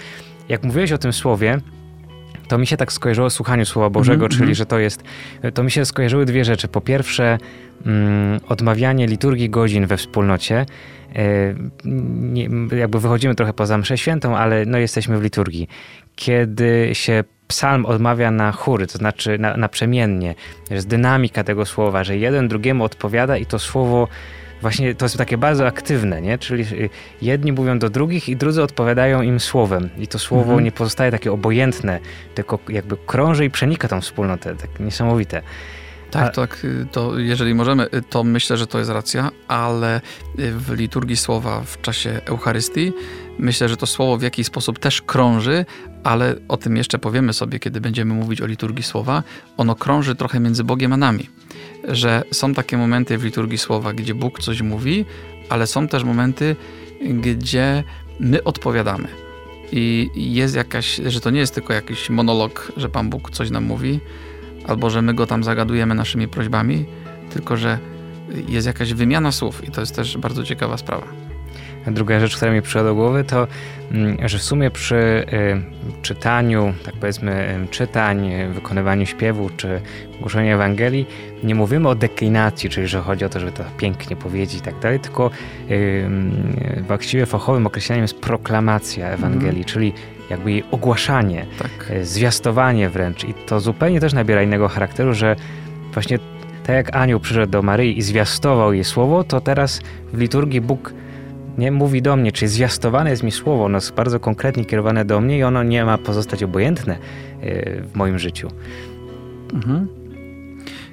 Jak 0.48 0.62
mówiłeś 0.62 0.92
o 0.92 0.98
tym 0.98 1.12
słowie, 1.12 1.60
to 2.48 2.58
mi 2.58 2.66
się 2.66 2.76
tak 2.76 2.92
skojarzyło 2.92 3.30
słuchaniu 3.30 3.64
Słowa 3.64 3.90
Bożego, 3.90 4.26
mm 4.26 4.36
-hmm. 4.36 4.38
czyli 4.38 4.54
że 4.54 4.66
to 4.66 4.78
jest, 4.78 5.02
to 5.54 5.62
mi 5.62 5.70
się 5.70 5.84
skojarzyły 5.84 6.24
dwie 6.24 6.44
rzeczy. 6.44 6.68
Po 6.68 6.80
pierwsze, 6.80 7.38
mm, 7.86 8.40
odmawianie 8.48 9.06
liturgii 9.06 9.50
godzin 9.50 9.86
we 9.86 9.96
wspólnocie. 9.96 10.66
E, 11.14 11.54
nie, 11.84 12.48
jakby 12.76 13.00
wychodzimy 13.00 13.34
trochę 13.34 13.52
poza 13.52 13.78
mszę 13.78 13.98
świętą, 13.98 14.36
ale 14.36 14.66
no 14.66 14.78
jesteśmy 14.78 15.18
w 15.18 15.22
liturgii. 15.22 15.68
Kiedy 16.16 16.90
się 16.92 17.24
psalm 17.48 17.86
odmawia 17.86 18.30
na 18.30 18.52
chóry, 18.52 18.86
to 18.86 18.98
znaczy 18.98 19.38
na, 19.38 19.56
naprzemiennie, 19.56 20.34
jest 20.70 20.88
dynamika 20.88 21.44
tego 21.44 21.66
słowa, 21.66 22.04
że 22.04 22.16
jeden 22.16 22.48
drugiemu 22.48 22.84
odpowiada 22.84 23.36
i 23.36 23.46
to 23.46 23.58
słowo 23.58 24.08
właśnie 24.60 24.94
to 24.94 25.04
jest 25.04 25.16
takie 25.16 25.38
bardzo 25.38 25.66
aktywne, 25.66 26.22
nie? 26.22 26.38
Czyli 26.38 26.62
y, 26.62 26.90
jedni 27.22 27.52
mówią 27.52 27.78
do 27.78 27.90
drugich 27.90 28.28
i 28.28 28.36
drudzy 28.36 28.62
odpowiadają 28.62 29.22
im 29.22 29.40
słowem. 29.40 29.88
I 29.98 30.06
to 30.06 30.18
słowo 30.18 30.42
mhm. 30.42 30.64
nie 30.64 30.72
pozostaje 30.72 31.10
takie 31.10 31.32
obojętne, 31.32 31.98
tylko 32.34 32.58
jakby 32.68 32.96
krąży 32.96 33.44
i 33.44 33.50
przenika 33.50 33.88
tą 33.88 34.00
wspólnotę. 34.00 34.56
Tak 34.56 34.80
niesamowite. 34.80 35.42
Tak, 36.10 36.34
tak. 36.34 36.64
Y, 36.64 36.86
to 36.92 37.18
jeżeli 37.18 37.54
możemy, 37.54 37.86
y, 37.94 38.02
to 38.10 38.24
myślę, 38.24 38.56
że 38.56 38.66
to 38.66 38.78
jest 38.78 38.90
racja, 38.90 39.30
ale 39.48 40.00
w 40.36 40.72
liturgii 40.72 41.16
słowa 41.16 41.60
w 41.60 41.80
czasie 41.80 42.20
Eucharystii 42.24 42.92
myślę, 43.38 43.68
że 43.68 43.76
to 43.76 43.86
słowo 43.86 44.16
w 44.16 44.22
jakiś 44.22 44.46
sposób 44.46 44.78
też 44.78 45.02
krąży, 45.02 45.64
ale 46.04 46.34
o 46.48 46.56
tym 46.56 46.76
jeszcze 46.76 46.98
powiemy 46.98 47.32
sobie, 47.32 47.58
kiedy 47.58 47.80
będziemy 47.80 48.14
mówić 48.14 48.40
o 48.40 48.46
liturgii 48.46 48.82
słowa. 48.84 49.22
Ono 49.56 49.74
krąży 49.74 50.14
trochę 50.14 50.40
między 50.40 50.64
Bogiem 50.64 50.92
a 50.92 50.96
nami 50.96 51.28
że 51.84 52.22
są 52.32 52.54
takie 52.54 52.76
momenty 52.76 53.18
w 53.18 53.24
liturgii 53.24 53.58
słowa, 53.58 53.92
gdzie 53.92 54.14
Bóg 54.14 54.38
coś 54.40 54.62
mówi, 54.62 55.04
ale 55.48 55.66
są 55.66 55.88
też 55.88 56.04
momenty, 56.04 56.56
gdzie 57.22 57.84
my 58.20 58.44
odpowiadamy. 58.44 59.08
I 59.72 60.10
jest 60.14 60.56
jakaś, 60.56 61.00
że 61.06 61.20
to 61.20 61.30
nie 61.30 61.40
jest 61.40 61.54
tylko 61.54 61.72
jakiś 61.72 62.10
monolog, 62.10 62.72
że 62.76 62.88
Pan 62.88 63.10
Bóg 63.10 63.30
coś 63.30 63.50
nam 63.50 63.64
mówi, 63.64 64.00
albo 64.66 64.90
że 64.90 65.02
my 65.02 65.14
go 65.14 65.26
tam 65.26 65.44
zagadujemy 65.44 65.94
naszymi 65.94 66.28
prośbami, 66.28 66.84
tylko 67.30 67.56
że 67.56 67.78
jest 68.48 68.66
jakaś 68.66 68.92
wymiana 68.94 69.32
słów 69.32 69.68
i 69.68 69.70
to 69.70 69.80
jest 69.80 69.96
też 69.96 70.18
bardzo 70.18 70.44
ciekawa 70.44 70.76
sprawa. 70.78 71.27
Druga 71.90 72.20
rzecz, 72.20 72.36
która 72.36 72.52
mi 72.52 72.62
przyszła 72.62 72.82
do 72.82 72.94
głowy, 72.94 73.24
to 73.24 73.46
mm, 73.92 74.28
że 74.28 74.38
w 74.38 74.42
sumie 74.42 74.70
przy 74.70 74.96
y, 74.96 76.02
czytaniu, 76.02 76.74
tak 76.84 76.94
powiedzmy, 77.00 77.62
y, 77.64 77.68
czytań, 77.68 78.32
y, 78.32 78.48
wykonywaniu 78.48 79.06
śpiewu 79.06 79.50
czy 79.56 79.80
głoszeniu 80.20 80.54
Ewangelii, 80.54 81.06
nie 81.42 81.54
mówimy 81.54 81.88
o 81.88 81.94
deklinacji, 81.94 82.70
czyli 82.70 82.88
że 82.88 83.00
chodzi 83.00 83.24
o 83.24 83.28
to, 83.28 83.40
żeby 83.40 83.52
to 83.52 83.64
pięknie 83.76 84.16
powiedzieć 84.16 84.58
i 84.58 84.62
tak 84.62 84.78
dalej, 84.78 85.00
tylko 85.00 85.30
właściwie 86.86 87.26
fachowym 87.26 87.66
określeniem 87.66 88.02
jest 88.02 88.20
proklamacja 88.20 89.08
Ewangelii, 89.08 89.48
mm. 89.50 89.64
czyli 89.64 89.92
jakby 90.30 90.50
jej 90.50 90.64
ogłaszanie, 90.70 91.46
tak. 91.58 91.92
zwiastowanie 92.02 92.88
wręcz. 92.88 93.24
I 93.24 93.34
to 93.34 93.60
zupełnie 93.60 94.00
też 94.00 94.12
nabiera 94.12 94.42
innego 94.42 94.68
charakteru, 94.68 95.14
że 95.14 95.36
właśnie 95.92 96.18
tak 96.68 96.76
jak 96.76 96.96
anioł 96.96 97.20
przyszedł 97.20 97.52
do 97.52 97.62
Maryi 97.62 97.98
i 97.98 98.02
zwiastował 98.02 98.72
jej 98.72 98.84
słowo, 98.84 99.24
to 99.24 99.40
teraz 99.40 99.80
w 100.12 100.18
liturgii 100.20 100.60
Bóg 100.60 100.92
nie 101.58 101.72
mówi 101.72 102.02
do 102.02 102.16
mnie, 102.16 102.32
czy 102.32 102.48
zwiastowane 102.48 103.10
jest 103.10 103.22
mi 103.22 103.32
słowo, 103.32 103.64
ono 103.64 103.76
jest 103.76 103.94
bardzo 103.94 104.20
konkretnie 104.20 104.64
kierowane 104.64 105.04
do 105.04 105.20
mnie 105.20 105.38
i 105.38 105.42
ono 105.42 105.62
nie 105.62 105.84
ma 105.84 105.98
pozostać 105.98 106.42
obojętne 106.42 106.98
e, 107.40 107.82
w 107.82 107.94
moim 107.94 108.18
życiu. 108.18 108.50
Mhm. 109.54 109.88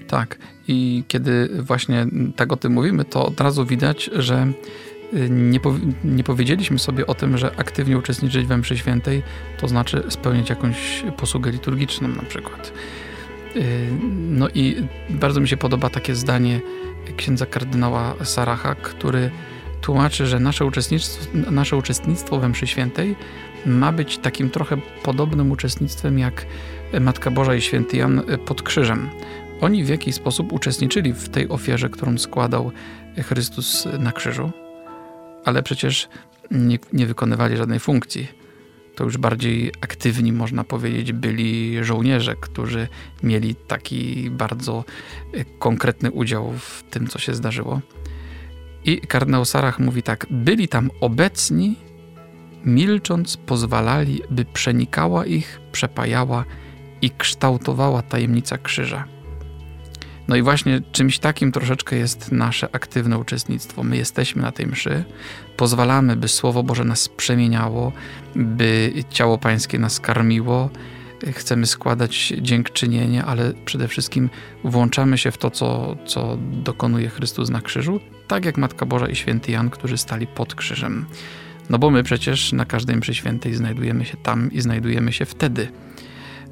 Tak. 0.07 0.37
I 0.67 1.03
kiedy 1.07 1.49
właśnie 1.61 2.07
tak 2.35 2.53
o 2.53 2.57
tym 2.57 2.73
mówimy, 2.73 3.05
to 3.05 3.25
od 3.25 3.41
razu 3.41 3.65
widać, 3.65 4.09
że 4.13 4.35
e, 4.35 5.29
nie, 5.29 5.59
nie 6.03 6.23
powiedzieliśmy 6.23 6.79
sobie 6.79 7.07
o 7.07 7.15
tym, 7.15 7.37
że 7.37 7.51
aktywnie 7.57 7.97
uczestniczyć 7.97 8.45
we 8.45 8.57
mszy 8.57 8.77
świętej 8.77 9.23
to 9.59 9.67
znaczy 9.67 10.03
spełniać 10.09 10.49
jakąś 10.49 11.03
posługę 11.17 11.51
liturgiczną 11.51 12.07
na 12.07 12.23
przykład. 12.23 12.73
E, 13.55 13.59
no 14.29 14.49
i 14.49 14.75
bardzo 15.09 15.41
mi 15.41 15.47
się 15.47 15.57
podoba 15.57 15.89
takie 15.89 16.15
zdanie 16.15 16.59
księdza 17.17 17.45
kardynała 17.45 18.15
Saracha, 18.23 18.75
który 18.75 19.31
tłumaczy, 19.85 20.27
że 20.27 20.39
nasze 20.39 20.65
uczestnictwo, 20.65 21.25
nasze 21.51 21.77
uczestnictwo 21.77 22.39
we 22.39 22.49
mszy 22.49 22.67
świętej 22.67 23.15
ma 23.65 23.91
być 23.91 24.17
takim 24.17 24.49
trochę 24.49 24.77
podobnym 25.03 25.51
uczestnictwem 25.51 26.19
jak 26.19 26.45
Matka 27.01 27.31
Boża 27.31 27.55
i 27.55 27.61
Święty 27.61 27.97
Jan 27.97 28.21
pod 28.45 28.61
krzyżem. 28.61 29.09
Oni 29.61 29.83
w 29.83 29.89
jakiś 29.89 30.15
sposób 30.15 30.53
uczestniczyli 30.53 31.13
w 31.13 31.29
tej 31.29 31.49
ofierze, 31.49 31.89
którą 31.89 32.17
składał 32.17 32.71
Chrystus 33.17 33.87
na 33.99 34.11
krzyżu, 34.11 34.51
ale 35.45 35.63
przecież 35.63 36.09
nie, 36.51 36.79
nie 36.93 37.05
wykonywali 37.05 37.57
żadnej 37.57 37.79
funkcji. 37.79 38.27
To 38.95 39.03
już 39.03 39.17
bardziej 39.17 39.71
aktywni, 39.81 40.31
można 40.31 40.63
powiedzieć, 40.63 41.13
byli 41.13 41.83
żołnierze, 41.83 42.35
którzy 42.35 42.87
mieli 43.23 43.55
taki 43.55 44.29
bardzo 44.31 44.83
konkretny 45.59 46.11
udział 46.11 46.53
w 46.59 46.83
tym, 46.89 47.07
co 47.07 47.19
się 47.19 47.33
zdarzyło. 47.33 47.81
I 48.85 49.01
kardynał 49.01 49.45
Sarach 49.45 49.79
mówi 49.79 50.03
tak: 50.03 50.25
Byli 50.29 50.67
tam 50.67 50.91
obecni, 51.01 51.75
milcząc 52.65 53.37
pozwalali, 53.37 54.21
by 54.29 54.45
przenikała 54.45 55.25
ich, 55.25 55.61
przepajała 55.71 56.45
i 57.01 57.09
kształtowała 57.09 58.01
tajemnica 58.01 58.57
krzyża. 58.57 59.05
No 60.27 60.35
i 60.35 60.41
właśnie 60.41 60.81
czymś 60.91 61.19
takim 61.19 61.51
troszeczkę 61.51 61.95
jest 61.95 62.31
nasze 62.31 62.75
aktywne 62.75 63.17
uczestnictwo. 63.17 63.83
My 63.83 63.97
jesteśmy 63.97 64.41
na 64.41 64.51
tej 64.51 64.67
mszy, 64.67 65.03
pozwalamy, 65.57 66.15
by 66.15 66.27
Słowo 66.27 66.63
Boże 66.63 66.83
nas 66.83 67.09
przemieniało, 67.09 67.91
by 68.35 68.93
ciało 69.09 69.37
Pańskie 69.37 69.79
nas 69.79 69.99
karmiło, 69.99 70.69
chcemy 71.33 71.65
składać 71.65 72.33
dziękczynienie, 72.41 73.25
ale 73.25 73.53
przede 73.65 73.87
wszystkim 73.87 74.29
włączamy 74.63 75.17
się 75.17 75.31
w 75.31 75.37
to, 75.37 75.51
co, 75.51 75.97
co 76.05 76.37
dokonuje 76.63 77.09
Chrystus 77.09 77.49
na 77.49 77.61
krzyżu, 77.61 77.99
tak 78.27 78.45
jak 78.45 78.57
Matka 78.57 78.85
Boża 78.85 79.07
i 79.07 79.15
Święty 79.15 79.51
Jan, 79.51 79.69
którzy 79.69 79.97
stali 79.97 80.27
pod 80.27 80.55
krzyżem. 80.55 81.05
No 81.69 81.79
bo 81.79 81.89
my 81.89 82.03
przecież 82.03 82.53
na 82.53 82.65
każdej 82.65 82.95
mszy 82.95 83.13
świętej 83.13 83.53
znajdujemy 83.53 84.05
się 84.05 84.17
tam 84.17 84.51
i 84.51 84.61
znajdujemy 84.61 85.13
się 85.13 85.25
wtedy. 85.25 85.67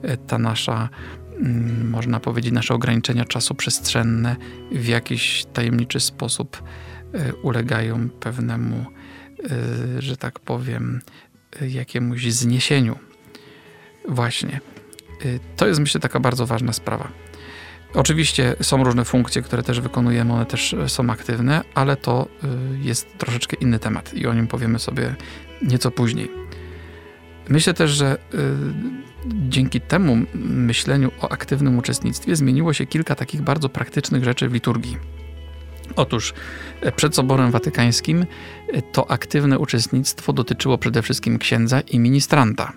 E, 0.01 0.17
ta 0.17 0.37
nasza, 0.37 0.89
mm, 1.39 1.89
można 1.89 2.19
powiedzieć, 2.19 2.53
nasze 2.53 2.73
ograniczenia 2.73 3.25
czasoprzestrzenne 3.25 4.35
w 4.71 4.87
jakiś 4.87 5.45
tajemniczy 5.53 5.99
sposób 5.99 6.63
e, 7.13 7.33
ulegają 7.33 8.09
pewnemu, 8.09 8.85
e, 9.97 10.01
że 10.01 10.17
tak 10.17 10.39
powiem, 10.39 11.01
jakiemuś 11.61 12.25
zniesieniu 12.25 12.95
Właśnie. 14.07 14.61
Y, 15.25 15.39
to 15.55 15.67
jest 15.67 15.79
myślę 15.79 16.01
taka 16.01 16.19
bardzo 16.19 16.45
ważna 16.45 16.73
sprawa. 16.73 17.07
Oczywiście 17.93 18.55
są 18.61 18.83
różne 18.83 19.05
funkcje, 19.05 19.41
które 19.41 19.63
też 19.63 19.81
wykonujemy, 19.81 20.33
one 20.33 20.45
też 20.45 20.73
e, 20.73 20.89
są 20.89 21.09
aktywne, 21.09 21.61
ale 21.73 21.97
to 21.97 22.27
y, 22.43 22.47
jest 22.81 23.17
troszeczkę 23.17 23.57
inny 23.57 23.79
temat 23.79 24.13
i 24.13 24.27
o 24.27 24.33
nim 24.33 24.47
powiemy 24.47 24.79
sobie 24.79 25.15
nieco 25.61 25.91
później. 25.91 26.31
Myślę 27.49 27.73
też, 27.73 27.91
że 27.91 28.17
y, 28.33 28.39
dzięki 29.25 29.81
temu 29.81 30.17
myśleniu 30.35 31.11
o 31.21 31.31
aktywnym 31.31 31.77
uczestnictwie 31.77 32.35
zmieniło 32.35 32.73
się 32.73 32.85
kilka 32.85 33.15
takich 33.15 33.41
bardzo 33.41 33.69
praktycznych 33.69 34.23
rzeczy 34.23 34.49
w 34.49 34.53
liturgii. 34.53 34.97
Otóż 35.95 36.33
e, 36.81 36.91
przed 36.91 37.15
Soborem 37.15 37.51
Watykańskim 37.51 38.25
e, 38.73 38.81
to 38.81 39.11
aktywne 39.11 39.59
uczestnictwo 39.59 40.33
dotyczyło 40.33 40.77
przede 40.77 41.01
wszystkim 41.01 41.39
księdza 41.39 41.81
i 41.81 41.99
ministranta 41.99 42.73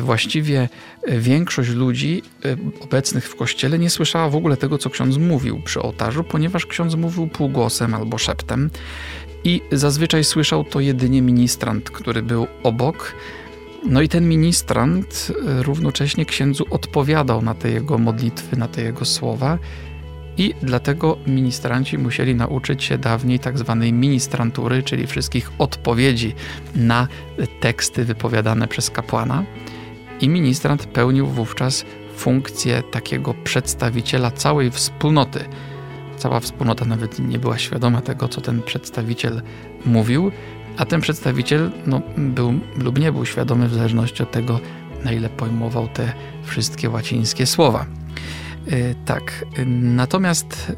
właściwie 0.00 0.68
większość 1.08 1.70
ludzi 1.70 2.22
e, 2.44 2.56
obecnych 2.80 3.28
w 3.28 3.36
kościele 3.36 3.78
nie 3.78 3.90
słyszała 3.90 4.28
w 4.28 4.36
ogóle 4.36 4.56
tego, 4.56 4.78
co 4.78 4.90
ksiądz 4.90 5.16
mówił 5.16 5.62
przy 5.62 5.82
ołtarzu, 5.82 6.24
ponieważ 6.24 6.66
ksiądz 6.66 6.94
mówił 6.94 7.26
półgłosem 7.26 7.94
albo 7.94 8.18
szeptem 8.18 8.70
i 9.44 9.60
zazwyczaj 9.72 10.24
słyszał 10.24 10.64
to 10.64 10.80
jedynie 10.80 11.22
ministrant, 11.22 11.90
który 11.90 12.22
był 12.22 12.46
obok. 12.62 13.14
No 13.86 14.02
i 14.02 14.08
ten 14.08 14.28
ministrant 14.28 15.28
e, 15.30 15.62
równocześnie 15.62 16.24
księdzu 16.24 16.64
odpowiadał 16.70 17.42
na 17.42 17.54
te 17.54 17.70
jego 17.70 17.98
modlitwy, 17.98 18.56
na 18.56 18.68
te 18.68 18.82
jego 18.82 19.04
słowa 19.04 19.58
I 20.36 20.54
dlatego 20.62 21.18
ministranci 21.26 21.98
musieli 21.98 22.34
nauczyć 22.34 22.84
się 22.84 22.98
dawniej 22.98 23.38
tak 23.38 23.58
zwanej 23.58 23.92
ministrantury, 23.92 24.82
czyli 24.82 25.06
wszystkich 25.06 25.50
odpowiedzi 25.58 26.34
na 26.74 27.08
teksty 27.60 28.04
wypowiadane 28.04 28.68
przez 28.68 28.90
kapłana. 28.90 29.44
I 30.22 30.28
ministrant 30.28 30.86
pełnił 30.86 31.26
wówczas 31.26 31.84
funkcję 32.16 32.82
takiego 32.82 33.34
przedstawiciela 33.44 34.30
całej 34.30 34.70
wspólnoty. 34.70 35.44
Cała 36.16 36.40
wspólnota 36.40 36.84
nawet 36.84 37.18
nie 37.18 37.38
była 37.38 37.58
świadoma 37.58 38.00
tego, 38.00 38.28
co 38.28 38.40
ten 38.40 38.62
przedstawiciel 38.62 39.42
mówił, 39.86 40.32
a 40.76 40.84
ten 40.84 41.00
przedstawiciel 41.00 41.70
no, 41.86 42.02
był 42.16 42.54
lub 42.76 42.98
nie 42.98 43.12
był 43.12 43.26
świadomy 43.26 43.68
w 43.68 43.74
zależności 43.74 44.22
od 44.22 44.30
tego, 44.30 44.60
na 45.04 45.12
ile 45.12 45.28
pojmował 45.28 45.88
te 45.88 46.12
wszystkie 46.44 46.90
łacińskie 46.90 47.46
słowa. 47.46 47.86
Yy, 48.66 48.94
tak, 49.04 49.44
natomiast 49.82 50.72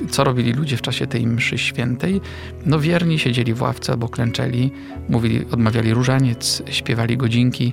yy, 0.00 0.08
co 0.08 0.24
robili 0.24 0.52
ludzie 0.52 0.76
w 0.76 0.82
czasie 0.82 1.06
tej 1.06 1.26
mszy 1.26 1.58
świętej? 1.58 2.20
No 2.66 2.80
wierni 2.80 3.18
siedzieli 3.18 3.54
w 3.54 3.62
ławce 3.62 3.92
albo 3.92 4.08
klęczeli, 4.08 4.70
mówili, 5.08 5.46
odmawiali 5.50 5.94
różaniec, 5.94 6.62
śpiewali 6.70 7.16
godzinki, 7.16 7.72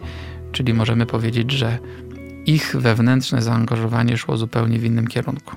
czyli 0.51 0.73
możemy 0.73 1.05
powiedzieć, 1.05 1.51
że 1.51 1.77
ich 2.45 2.75
wewnętrzne 2.75 3.41
zaangażowanie 3.41 4.17
szło 4.17 4.37
zupełnie 4.37 4.79
w 4.79 4.85
innym 4.85 5.07
kierunku. 5.07 5.55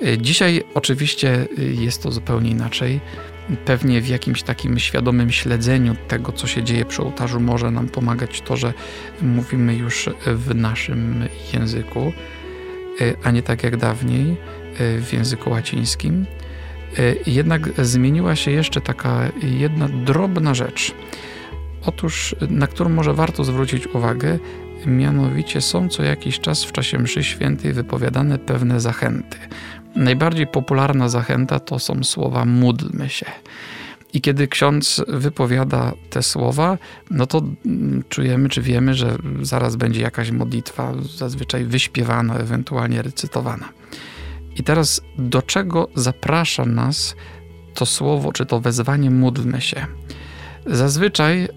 Yy, 0.00 0.18
dzisiaj 0.18 0.62
oczywiście 0.74 1.48
jest 1.56 2.02
to 2.02 2.12
zupełnie 2.12 2.50
inaczej. 2.50 3.00
Pewnie 3.64 4.00
w 4.00 4.08
jakimś 4.08 4.42
takim 4.42 4.78
świadomym 4.78 5.30
śledzeniu 5.30 5.96
tego, 6.08 6.32
co 6.32 6.46
się 6.46 6.62
dzieje 6.62 6.84
przy 6.84 7.02
ołtarzu, 7.02 7.40
może 7.40 7.70
nam 7.70 7.88
pomagać 7.88 8.40
to, 8.40 8.56
że 8.56 8.72
mówimy 9.22 9.74
już 9.74 10.10
w 10.26 10.54
naszym 10.54 11.28
języku, 11.54 12.12
e, 13.00 13.14
a 13.24 13.30
nie 13.30 13.42
tak 13.42 13.62
jak 13.62 13.76
dawniej 13.76 14.36
w 14.78 15.12
języku 15.12 15.50
łacińskim. 15.50 16.26
Jednak 17.26 17.70
zmieniła 17.78 18.36
się 18.36 18.50
jeszcze 18.50 18.80
taka 18.80 19.28
jedna 19.42 19.88
drobna 19.88 20.54
rzecz. 20.54 20.94
Otóż, 21.88 22.36
na 22.50 22.66
którą 22.66 22.90
może 22.90 23.14
warto 23.14 23.44
zwrócić 23.44 23.86
uwagę, 23.86 24.38
mianowicie 24.86 25.60
są 25.60 25.88
co 25.88 26.02
jakiś 26.02 26.40
czas 26.40 26.64
w 26.64 26.72
czasie 26.72 26.98
mszy 26.98 27.24
świętej 27.24 27.72
wypowiadane 27.72 28.38
pewne 28.38 28.80
zachęty. 28.80 29.38
Najbardziej 29.96 30.46
popularna 30.46 31.08
zachęta 31.08 31.60
to 31.60 31.78
są 31.78 32.04
słowa 32.04 32.44
módlmy 32.44 33.08
się. 33.08 33.26
I 34.12 34.20
kiedy 34.20 34.48
ksiądz 34.48 35.04
wypowiada 35.08 35.92
te 36.10 36.22
słowa, 36.22 36.78
no 37.10 37.26
to 37.26 37.42
mm, 37.66 38.04
czujemy, 38.08 38.48
czy 38.48 38.62
wiemy, 38.62 38.94
że 38.94 39.16
zaraz 39.42 39.76
będzie 39.76 40.00
jakaś 40.00 40.30
modlitwa, 40.30 40.94
zazwyczaj 41.16 41.64
wyśpiewana, 41.64 42.34
ewentualnie 42.34 43.02
recytowana. 43.02 43.68
I 44.56 44.62
teraz 44.62 45.00
do 45.18 45.42
czego 45.42 45.88
zaprasza 45.94 46.64
nas 46.64 47.16
to 47.74 47.86
słowo, 47.86 48.32
czy 48.32 48.46
to 48.46 48.60
wezwanie 48.60 49.10
módlmy 49.10 49.60
się? 49.60 49.86
Zazwyczaj 50.66 51.48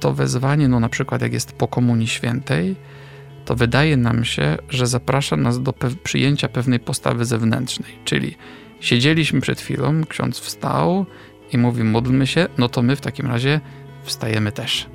to 0.00 0.14
wezwanie, 0.14 0.68
no 0.68 0.80
na 0.80 0.88
przykład 0.88 1.22
jak 1.22 1.32
jest 1.32 1.52
po 1.52 1.68
Komunii 1.68 2.08
Świętej, 2.08 2.76
to 3.44 3.56
wydaje 3.56 3.96
nam 3.96 4.24
się, 4.24 4.58
że 4.68 4.86
zaprasza 4.86 5.36
nas 5.36 5.62
do 5.62 5.72
pe 5.72 5.90
przyjęcia 6.02 6.48
pewnej 6.48 6.80
postawy 6.80 7.24
zewnętrznej. 7.24 7.92
Czyli 8.04 8.36
siedzieliśmy 8.80 9.40
przed 9.40 9.60
chwilą, 9.60 10.04
ksiądz 10.08 10.40
wstał 10.40 11.06
i 11.52 11.58
mówi 11.58 11.84
módlmy 11.84 12.26
się, 12.26 12.46
no 12.58 12.68
to 12.68 12.82
my 12.82 12.96
w 12.96 13.00
takim 13.00 13.26
razie 13.26 13.60
wstajemy 14.02 14.52
też. 14.52 14.86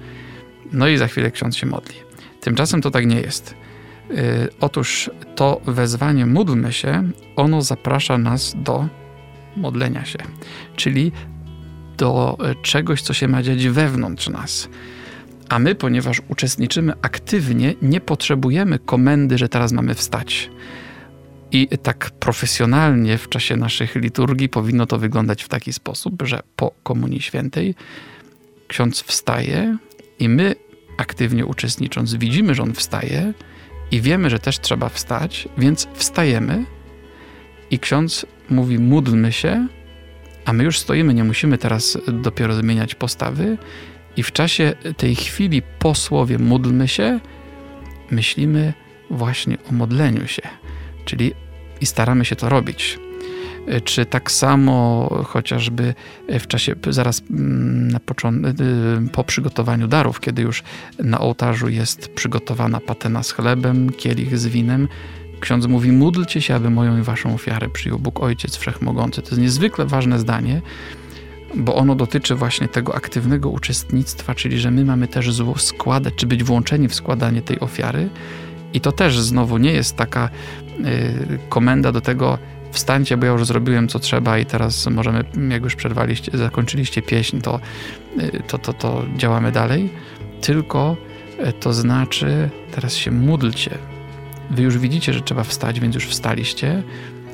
No 0.72 0.88
i 0.88 0.98
za 0.98 1.08
chwilę 1.08 1.32
ksiądz 1.32 1.56
się 1.56 1.66
modli. 1.66 1.96
Tymczasem 2.42 2.82
to 2.82 2.92
tak 2.92 3.06
nie 3.06 3.22
jest. 3.22 3.56
Yy, 4.10 4.16
otóż 4.60 5.10
to 5.36 5.62
wezwanie 5.66 6.26
módlmy 6.26 6.74
się, 6.74 7.10
ono 7.36 7.62
zaprasza 7.62 8.18
nas 8.18 8.56
do 8.58 8.88
modlenia 9.58 10.06
się, 10.06 10.20
czyli 10.76 11.12
do 11.96 12.38
czegoś, 12.62 13.02
co 13.02 13.14
się 13.14 13.28
ma 13.28 13.44
dziać 13.44 13.68
wewnątrz 13.68 14.30
nas. 14.30 14.70
A 15.50 15.60
my, 15.60 15.76
ponieważ 15.76 16.22
uczestniczymy 16.28 16.94
aktywnie, 17.02 17.74
nie 17.82 18.02
potrzebujemy 18.02 18.80
komendy, 18.80 19.38
że 19.38 19.50
teraz 19.50 19.72
mamy 19.72 19.96
wstać. 19.96 20.50
I 21.52 21.68
tak 21.84 22.12
profesjonalnie 22.20 23.18
w 23.18 23.30
czasie 23.30 23.56
naszych 23.56 23.96
liturgii 23.96 24.50
powinno 24.50 24.86
to 24.86 24.98
wyglądać 24.98 25.44
w 25.44 25.50
taki 25.50 25.74
sposób, 25.74 26.22
że 26.22 26.40
po 26.56 26.72
Komunii 26.84 27.22
Świętej 27.22 27.76
ksiądz 28.68 29.02
wstaje 29.02 29.78
i 30.20 30.30
my, 30.30 30.56
aktywnie 30.98 31.46
uczestnicząc, 31.46 32.16
widzimy, 32.16 32.56
że 32.56 32.64
on 32.64 32.74
wstaje 32.74 33.34
i 33.92 34.02
wiemy, 34.02 34.30
że 34.30 34.40
też 34.40 34.60
trzeba 34.60 34.90
wstać, 34.90 35.48
więc 35.58 35.88
wstajemy 35.94 36.66
i 37.72 37.80
ksiądz 37.80 38.26
mówi: 38.50 38.80
módlmy 38.80 39.32
się, 39.32 39.68
a 40.46 40.54
my 40.54 40.64
już 40.64 40.80
stoimy, 40.80 41.14
nie 41.14 41.24
musimy 41.24 41.58
teraz 41.58 41.98
dopiero 42.08 42.56
zmieniać 42.56 42.96
postawy 42.96 43.58
i 44.18 44.24
w 44.24 44.32
czasie 44.32 44.74
tej 44.98 45.16
chwili 45.16 45.62
po 45.80 45.96
słowie 45.96 46.40
módlmy 46.40 46.88
się, 46.88 47.20
myślimy 48.12 48.74
właśnie 49.10 49.58
o 49.70 49.74
modleniu 49.74 50.28
się, 50.28 50.42
czyli 51.06 51.34
i 51.82 51.86
staramy 51.86 52.26
się 52.26 52.36
to 52.36 52.50
robić. 52.50 53.00
Czy 53.84 54.06
tak 54.06 54.32
samo 54.32 55.08
chociażby 55.28 55.94
w 56.40 56.48
czasie, 56.48 56.76
zaraz 56.90 57.22
mm, 57.32 57.88
na 57.88 57.98
y, 57.98 59.10
po 59.12 59.24
przygotowaniu 59.24 59.88
darów, 59.88 60.20
kiedy 60.20 60.42
już 60.42 60.64
na 61.00 61.20
ołtarzu 61.20 61.70
jest 61.70 62.08
przygotowana 62.08 62.80
patena 62.80 63.24
z 63.24 63.32
chlebem, 63.32 63.90
kielich 63.90 64.38
z 64.38 64.48
winem, 64.48 64.88
ksiądz 65.40 65.66
mówi: 65.66 65.92
Módlcie 65.92 66.42
się, 66.42 66.56
aby 66.56 66.70
moją 66.70 67.00
i 67.00 67.02
waszą 67.02 67.34
ofiarę 67.34 67.70
przyjął 67.70 68.00
Bóg 68.00 68.20
Ojciec 68.20 68.56
Wszechmogący. 68.56 69.22
To 69.22 69.30
jest 69.30 69.42
niezwykle 69.42 69.86
ważne 69.86 70.20
zdanie, 70.20 70.62
bo 71.56 71.76
ono 71.76 71.96
dotyczy 71.96 72.36
właśnie 72.36 72.68
tego 72.68 72.96
aktywnego 72.96 73.50
uczestnictwa, 73.50 74.36
czyli 74.36 74.60
że 74.60 74.72
my 74.72 74.86
mamy 74.86 75.08
też 75.08 75.30
składać, 75.58 76.14
czy 76.16 76.28
być 76.28 76.44
włączeni 76.44 76.88
w 76.88 76.96
składanie 76.96 77.42
tej 77.42 77.60
ofiary. 77.60 78.10
I 78.74 78.82
to 78.82 78.92
też 78.92 79.20
znowu 79.20 79.58
nie 79.58 79.72
jest 79.72 79.96
taka 79.96 80.30
y, 80.80 81.40
komenda 81.50 81.92
do 81.92 82.02
tego, 82.02 82.38
wstańcie, 82.72 83.18
bo 83.18 83.26
ja 83.26 83.32
już 83.32 83.46
zrobiłem 83.46 83.88
co 83.88 84.00
trzeba 84.00 84.38
i 84.38 84.46
teraz 84.46 84.88
możemy, 84.88 85.24
jak 85.50 85.64
już 85.64 85.76
przerwaliście, 85.76 86.38
zakończyliście 86.38 87.02
pieśń, 87.02 87.40
to, 87.42 87.60
y, 88.20 88.44
to, 88.48 88.58
to, 88.58 88.74
to 88.74 89.04
działamy 89.18 89.52
dalej. 89.52 89.90
Tylko 90.42 90.98
y, 91.48 91.54
to 91.54 91.74
znaczy, 91.74 92.50
teraz 92.72 92.96
się 92.96 93.12
módlcie. 93.12 93.78
Wy 94.52 94.64
już 94.64 94.78
widzicie, 94.78 95.14
że 95.14 95.22
trzeba 95.22 95.44
wstać, 95.44 95.80
więc 95.80 95.96
już 95.96 96.06
wstaliście, 96.06 96.84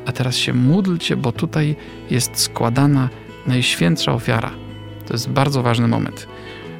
a 0.05 0.11
teraz 0.11 0.35
się 0.35 0.53
módlcie, 0.53 1.15
bo 1.15 1.31
tutaj 1.31 1.75
jest 2.09 2.39
składana 2.39 3.09
najświętsza 3.47 4.13
ofiara. 4.13 4.51
To 5.07 5.13
jest 5.13 5.29
bardzo 5.29 5.63
ważny 5.63 5.87
moment. 5.87 6.27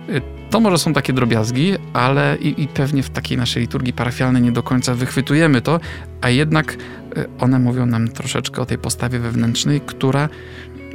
Y, 0.10 0.22
to 0.50 0.60
może 0.60 0.78
są 0.78 0.94
takie 0.94 1.13
drobiazgi, 1.13 1.74
ale 1.94 2.38
i, 2.41 2.63
i, 2.63 2.67
pewnie 2.67 3.04
w 3.04 3.10
takiej 3.10 3.38
naszej 3.38 3.62
liturgii 3.62 3.94
parafialnej 3.94 4.41
nie 4.41 4.52
do 4.52 4.63
końca 4.63 4.96
wychwytujemy 4.96 5.62
to, 5.62 5.80
a 6.22 6.30
jednak 6.30 6.74
y, 6.74 6.78
one 7.39 7.60
mówią 7.60 7.86
nam 7.86 8.08
troszeczkę 8.08 8.62
o 8.62 8.65
tej 8.65 8.78
postawie 8.78 9.20
wewnętrznej, 9.20 9.82
która 9.82 10.30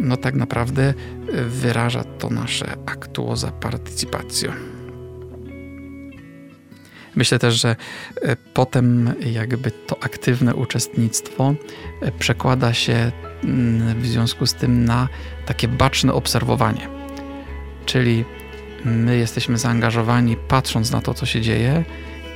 no 0.01 0.17
tak 0.17 0.35
naprawdę 0.35 0.95
y, 1.35 1.45
wyraża 1.45 2.05
to 2.05 2.31
nasze 2.31 2.77
aktuoza 2.87 3.51
participatio. 3.51 4.76
Myślę 7.17 7.39
też, 7.39 7.61
że 7.61 7.77
potem 8.55 9.15
jakby 9.33 9.71
to 9.71 10.03
aktywne 10.03 10.55
uczestnictwo 10.55 11.55
przekłada 12.19 12.75
się 12.75 13.13
mm, 13.45 14.01
w 14.01 14.07
związku 14.07 14.47
z 14.47 14.55
tym 14.55 14.85
na 14.85 15.09
takie 15.47 15.69
baczne 15.69 16.13
obserwowanie. 16.13 16.89
Czyli 17.87 18.25
my 18.85 19.17
jesteśmy 19.17 19.59
zaangażowani 19.59 20.37
patrząc 20.49 20.91
na 20.91 21.01
to, 21.01 21.15
co 21.15 21.27
się 21.27 21.41
dzieje 21.41 21.85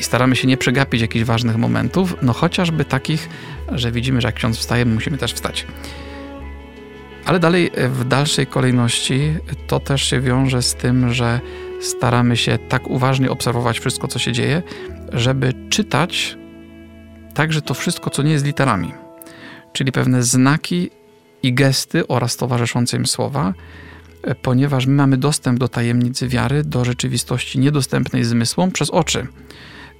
i 0.00 0.02
staramy 0.02 0.36
się 0.36 0.48
nie 0.48 0.56
przegapić 0.56 1.00
jakichś 1.00 1.24
ważnych 1.24 1.56
momentów, 1.56 2.16
no 2.22 2.32
chociażby 2.32 2.84
takich, 2.84 3.28
że 3.72 3.92
widzimy, 3.92 4.20
że 4.20 4.28
jak 4.28 4.34
ksiądz 4.34 4.58
wstaje, 4.58 4.84
musimy 4.84 5.18
też 5.18 5.32
wstać. 5.32 5.66
Ale 7.24 7.38
dalej, 7.38 7.70
w 7.88 8.04
dalszej 8.04 8.46
kolejności, 8.46 9.34
to 9.66 9.80
też 9.80 10.02
się 10.02 10.20
wiąże 10.20 10.62
z 10.62 10.74
tym, 10.74 11.12
że 11.12 11.40
staramy 11.80 12.36
się 12.36 12.58
tak 12.68 12.88
uważnie 12.88 13.30
obserwować 13.30 13.80
wszystko, 13.80 14.08
co 14.08 14.18
się 14.18 14.32
dzieje, 14.32 14.62
żeby 15.12 15.52
czytać 15.70 16.38
także 17.34 17.62
to 17.62 17.74
wszystko, 17.74 18.10
co 18.10 18.22
nie 18.22 18.32
jest 18.32 18.44
literami. 18.44 18.92
Czyli 19.72 19.92
pewne 19.92 20.22
znaki 20.22 20.90
i 21.42 21.54
gesty 21.54 22.06
oraz 22.06 22.36
towarzyszące 22.36 22.96
im 22.96 23.06
słowa, 23.06 23.54
ponieważ 24.42 24.86
my 24.86 24.92
mamy 24.92 25.16
dostęp 25.16 25.58
do 25.58 25.68
tajemnicy 25.68 26.28
wiary, 26.28 26.64
do 26.64 26.84
rzeczywistości 26.84 27.58
niedostępnej 27.58 28.24
zmysłom 28.24 28.70
przez 28.70 28.90
oczy, 28.90 29.26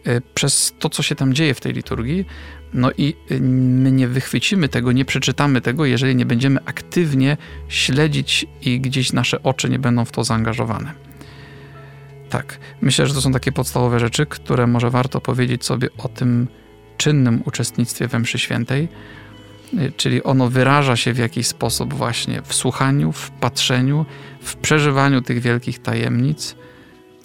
e, 0.04 0.20
przez 0.20 0.74
to, 0.78 0.88
co 0.88 1.02
się 1.02 1.14
tam 1.14 1.34
dzieje 1.34 1.54
w 1.54 1.60
tej 1.60 1.72
liturgii. 1.72 2.26
No 2.74 2.90
i 2.98 3.14
e, 3.30 3.40
my 3.40 3.92
nie 3.92 4.08
wychwycimy 4.08 4.68
tego, 4.68 4.92
nie 4.92 5.04
przeczytamy 5.04 5.60
tego, 5.60 5.84
jeżeli 5.84 6.16
nie 6.16 6.26
będziemy 6.26 6.64
aktywnie 6.64 7.36
śledzić 7.68 8.46
i 8.62 8.80
gdzieś 8.80 9.12
nasze 9.12 9.42
oczy 9.42 9.70
nie 9.70 9.78
będą 9.78 10.04
w 10.04 10.12
to 10.12 10.24
zaangażowane. 10.24 11.09
Tak, 12.30 12.58
myślę, 12.80 13.06
że 13.06 13.14
to 13.14 13.20
są 13.20 13.32
takie 13.32 13.52
podstawowe 13.52 14.00
rzeczy, 14.00 14.26
które 14.26 14.66
może 14.66 14.90
warto 14.90 15.20
powiedzieć 15.20 15.64
sobie 15.64 15.88
o 15.98 16.08
tym 16.08 16.48
czynnym 16.96 17.42
uczestnictwie 17.46 18.08
we 18.08 18.18
mszy 18.18 18.38
świętej 18.38 18.88
czyli 19.96 20.22
ono 20.22 20.48
wyraża 20.48 20.96
się 20.96 21.12
w 21.12 21.18
jakiś 21.18 21.46
sposób 21.46 21.94
właśnie 21.94 22.42
w 22.42 22.54
słuchaniu, 22.54 23.12
w 23.12 23.30
patrzeniu, 23.30 24.06
w 24.42 24.56
przeżywaniu 24.56 25.22
tych 25.22 25.40
wielkich 25.40 25.78
tajemnic. 25.78 26.56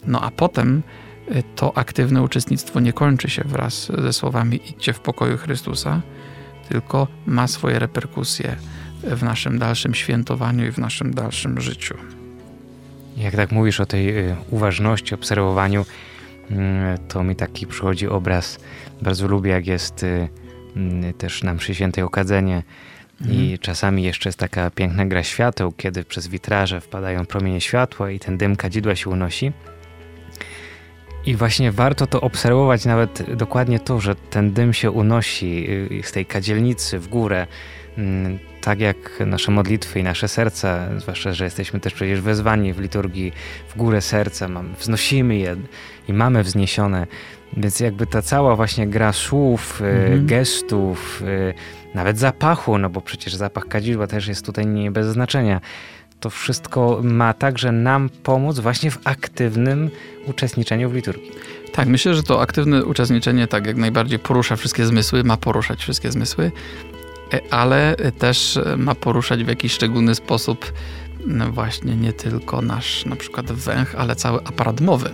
No 0.08 0.22
a 0.22 0.32
potem 0.32 0.84
y, 1.32 1.44
to 1.56 1.78
aktywne 1.78 2.22
uczestnictwo 2.22 2.80
nie 2.80 2.94
kończy 2.94 3.30
się 3.30 3.44
wraz 3.46 3.92
ze 3.98 4.14
słowami 4.14 4.60
idźcie 4.70 4.94
w 4.94 5.00
pokoju 5.00 5.38
Chrystusa, 5.38 6.02
tylko 6.70 7.08
ma 7.26 7.48
swoje 7.48 7.80
reperkusje 7.80 8.56
w 9.04 9.24
naszym 9.24 9.60
dalszym 9.60 9.96
świętowaniu 9.96 10.66
i 10.66 10.72
w 10.72 10.78
naszym 10.78 11.14
dalszym 11.14 11.62
życiu. 11.62 11.96
Jak 13.18 13.36
tak 13.36 13.52
mówisz 13.52 13.80
o 13.80 13.86
tej 13.86 14.30
y, 14.30 14.36
uważności, 14.52 15.16
obserwowaniu, 15.16 15.86
mm, 16.52 16.98
to 17.08 17.24
mi 17.24 17.36
taki 17.36 17.68
przychodzi 17.68 18.08
obraz. 18.08 18.60
Bardzo 19.02 19.28
lubię, 19.28 19.52
jak 19.52 19.68
jest 19.68 20.04
y, 20.04 20.30
mm, 20.76 21.14
też 21.14 21.44
na 21.44 21.54
mszy 21.54 21.76
świętej 21.76 22.04
okadzenie 22.04 22.64
mhm. 23.22 23.40
i 23.40 23.60
czasami 23.60 24.04
jeszcze 24.04 24.30
jest 24.30 24.40
taka 24.40 24.70
piękna 24.70 25.06
gra 25.06 25.24
świateł, 25.24 25.72
kiedy 25.72 26.04
przez 26.04 26.28
witraże 26.28 26.82
wpadają 26.82 27.26
promienie 27.26 27.62
światła 27.62 28.12
i 28.12 28.20
ten 28.20 28.38
dym 28.38 28.56
kadzidła 28.56 28.96
się 28.96 29.10
unosi. 29.10 29.52
I 31.26 31.36
właśnie 31.36 31.72
warto 31.72 32.08
to 32.08 32.22
obserwować, 32.22 32.86
nawet 32.86 33.36
dokładnie 33.36 33.80
to, 33.80 34.00
że 34.00 34.16
ten 34.16 34.54
dym 34.54 34.74
się 34.74 34.92
unosi 34.92 35.70
y, 35.70 36.04
z 36.04 36.12
tej 36.12 36.26
kadzielnicy 36.26 37.00
w 37.00 37.08
górę, 37.08 37.48
mm, 37.98 38.40
tak 38.66 38.80
jak 38.80 39.20
nasze 39.26 39.52
modlitwy 39.52 40.00
i 40.00 40.04
nasze 40.04 40.28
serca, 40.28 40.88
zwłaszcza, 40.98 41.34
że 41.34 41.44
jesteśmy 41.44 41.80
też 41.80 41.94
przecież 41.94 42.22
wezwani 42.22 42.74
w 42.74 42.80
liturgii 42.80 43.32
w 43.68 43.78
górę 43.78 44.02
serca, 44.02 44.48
mamy, 44.48 44.70
wznosimy 44.80 45.36
je 45.36 45.56
i 46.08 46.14
mamy 46.14 46.44
wzniesione. 46.44 47.08
Więc 47.58 47.80
jakby 47.80 48.08
ta 48.08 48.22
cała 48.22 48.56
właśnie 48.56 48.88
gra 48.88 49.14
słów, 49.14 49.82
y, 49.82 49.86
mhm. 49.86 50.26
gestów, 50.26 51.22
y, 51.22 51.54
nawet 51.94 52.20
zapachu, 52.20 52.78
no 52.78 52.90
bo 52.90 53.02
przecież 53.02 53.36
zapach 53.36 53.68
kadzidła 53.68 54.08
też 54.08 54.28
jest 54.28 54.46
tutaj 54.46 54.68
nie 54.68 54.92
bez 54.92 55.08
znaczenia 55.08 55.62
to 56.20 56.30
wszystko 56.30 57.00
ma 57.04 57.34
także 57.34 57.72
nam 57.72 58.10
pomóc 58.24 58.60
właśnie 58.60 58.92
w 58.92 59.00
aktywnym 59.04 59.90
uczestniczeniu 60.28 60.90
w 60.90 60.94
liturgii. 60.94 61.32
Tak, 61.74 61.88
myślę, 61.88 62.16
że 62.16 62.24
to 62.24 62.42
aktywne 62.42 62.86
uczestniczenie 62.86 63.48
tak 63.48 63.68
jak 63.68 63.78
najbardziej 63.78 64.20
porusza 64.20 64.56
wszystkie 64.56 64.86
zmysły, 64.86 65.24
ma 65.24 65.38
poruszać 65.38 65.80
wszystkie 65.80 66.12
zmysły, 66.12 66.52
ale 67.50 67.96
też 68.20 68.60
ma 68.78 68.96
poruszać 68.96 69.44
w 69.44 69.48
jakiś 69.48 69.74
szczególny 69.74 70.16
sposób 70.16 70.74
właśnie 71.52 71.96
nie 71.96 72.14
tylko 72.14 72.62
nasz 72.62 73.06
na 73.06 73.16
przykład 73.16 73.52
węch, 73.52 73.96
ale 73.98 74.16
cały 74.16 74.40
aparat 74.44 74.82
mowy. 74.82 75.10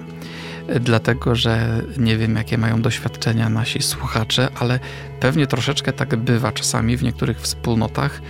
E, 0.67 0.79
dlatego, 0.79 1.35
że 1.35 1.81
nie 1.97 2.17
wiem, 2.17 2.35
jakie 2.35 2.57
mają 2.57 2.81
doświadczenia 2.81 3.49
nasi 3.49 3.81
słuchacze, 3.81 4.49
ale 4.59 4.79
pewnie 5.19 5.47
troszeczkę 5.47 5.93
tak 5.93 6.15
bywa 6.15 6.51
czasami 6.51 6.97
w 6.97 7.03
niektórych 7.03 7.41
wspólnotach, 7.41 8.21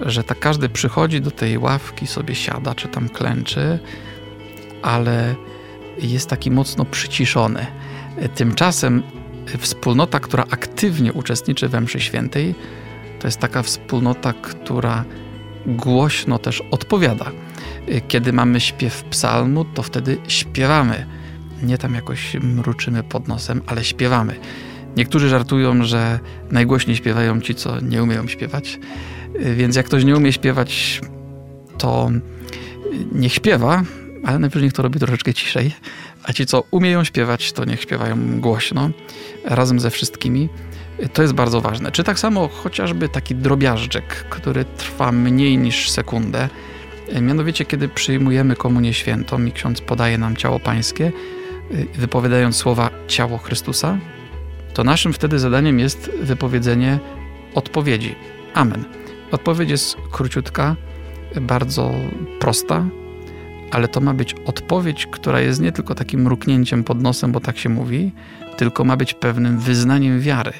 że 0.00 0.24
tak 0.24 0.38
każdy 0.38 0.68
przychodzi 0.68 1.20
do 1.20 1.30
tej 1.30 1.58
ławki, 1.58 2.06
sobie 2.06 2.34
siada 2.34 2.74
czy 2.74 2.88
tam 2.88 3.08
klęczy, 3.08 3.78
ale 4.82 5.34
jest 5.98 6.28
taki 6.28 6.50
mocno 6.50 6.84
przyciszony. 6.84 7.66
Tymczasem 8.34 9.02
wspólnota, 9.58 10.20
która 10.20 10.44
aktywnie 10.50 11.12
uczestniczy 11.12 11.68
we 11.68 11.80
mszy 11.80 12.00
świętej, 12.00 12.54
to 13.20 13.26
jest 13.26 13.38
taka 13.38 13.62
wspólnota, 13.62 14.32
która 14.32 15.04
głośno 15.66 16.38
też 16.38 16.62
odpowiada. 16.70 17.30
Kiedy 18.08 18.32
mamy 18.32 18.60
śpiew 18.60 19.04
psalmu, 19.04 19.64
to 19.64 19.82
wtedy 19.82 20.18
śpiewamy. 20.28 21.06
Nie 21.62 21.78
tam 21.78 21.94
jakoś 21.94 22.34
mruczymy 22.34 23.02
pod 23.02 23.28
nosem, 23.28 23.62
ale 23.66 23.84
śpiewamy. 23.84 24.34
Niektórzy 24.96 25.28
żartują, 25.28 25.84
że 25.84 26.20
najgłośniej 26.50 26.96
śpiewają 26.96 27.40
ci, 27.40 27.54
co 27.54 27.80
nie 27.80 28.02
umieją 28.02 28.28
śpiewać. 28.28 28.78
Więc 29.56 29.76
jak 29.76 29.86
ktoś 29.86 30.04
nie 30.04 30.16
umie 30.16 30.32
śpiewać, 30.32 31.00
to 31.78 32.10
niech 33.12 33.32
śpiewa, 33.32 33.82
ale 34.28 34.38
najpierw 34.38 34.62
niech 34.62 34.72
to 34.72 34.82
robi 34.82 34.98
troszeczkę 34.98 35.34
ciszej. 35.34 35.72
A 36.24 36.32
ci, 36.32 36.46
co 36.46 36.64
umieją 36.70 37.04
śpiewać, 37.04 37.52
to 37.52 37.64
niech 37.64 37.82
śpiewają 37.82 38.40
głośno, 38.40 38.90
razem 39.44 39.80
ze 39.80 39.90
wszystkimi. 39.90 40.48
To 41.12 41.22
jest 41.22 41.34
bardzo 41.34 41.60
ważne. 41.60 41.92
Czy 41.92 42.04
tak 42.04 42.18
samo 42.18 42.48
chociażby 42.48 43.08
taki 43.08 43.34
drobiażdżek, 43.34 44.04
który 44.30 44.64
trwa 44.64 45.12
mniej 45.12 45.58
niż 45.58 45.90
sekundę. 45.90 46.48
Mianowicie, 47.20 47.64
kiedy 47.64 47.88
przyjmujemy 47.88 48.56
komunię 48.56 48.94
świętą 48.94 49.44
i 49.44 49.52
ksiądz 49.52 49.80
podaje 49.80 50.18
nam 50.18 50.36
ciało 50.36 50.60
pańskie, 50.60 51.12
wypowiadając 51.94 52.56
słowa 52.56 52.90
ciało 53.06 53.38
Chrystusa, 53.38 53.98
to 54.74 54.84
naszym 54.84 55.12
wtedy 55.12 55.38
zadaniem 55.38 55.78
jest 55.78 56.10
wypowiedzenie 56.22 56.98
odpowiedzi. 57.54 58.14
Amen. 58.54 58.84
Odpowiedź 59.30 59.70
jest 59.70 59.96
króciutka, 60.10 60.76
bardzo 61.40 61.94
prosta, 62.40 62.84
ale 63.70 63.88
to 63.88 64.00
ma 64.00 64.14
być 64.14 64.34
odpowiedź, 64.46 65.06
która 65.06 65.40
jest 65.40 65.60
nie 65.60 65.72
tylko 65.72 65.94
takim 65.94 66.22
mruknięciem 66.22 66.84
pod 66.84 67.02
nosem, 67.02 67.32
bo 67.32 67.40
tak 67.40 67.58
się 67.58 67.68
mówi, 67.68 68.12
tylko 68.56 68.84
ma 68.84 68.96
być 68.96 69.14
pewnym 69.14 69.58
wyznaniem 69.58 70.20
wiary. 70.20 70.52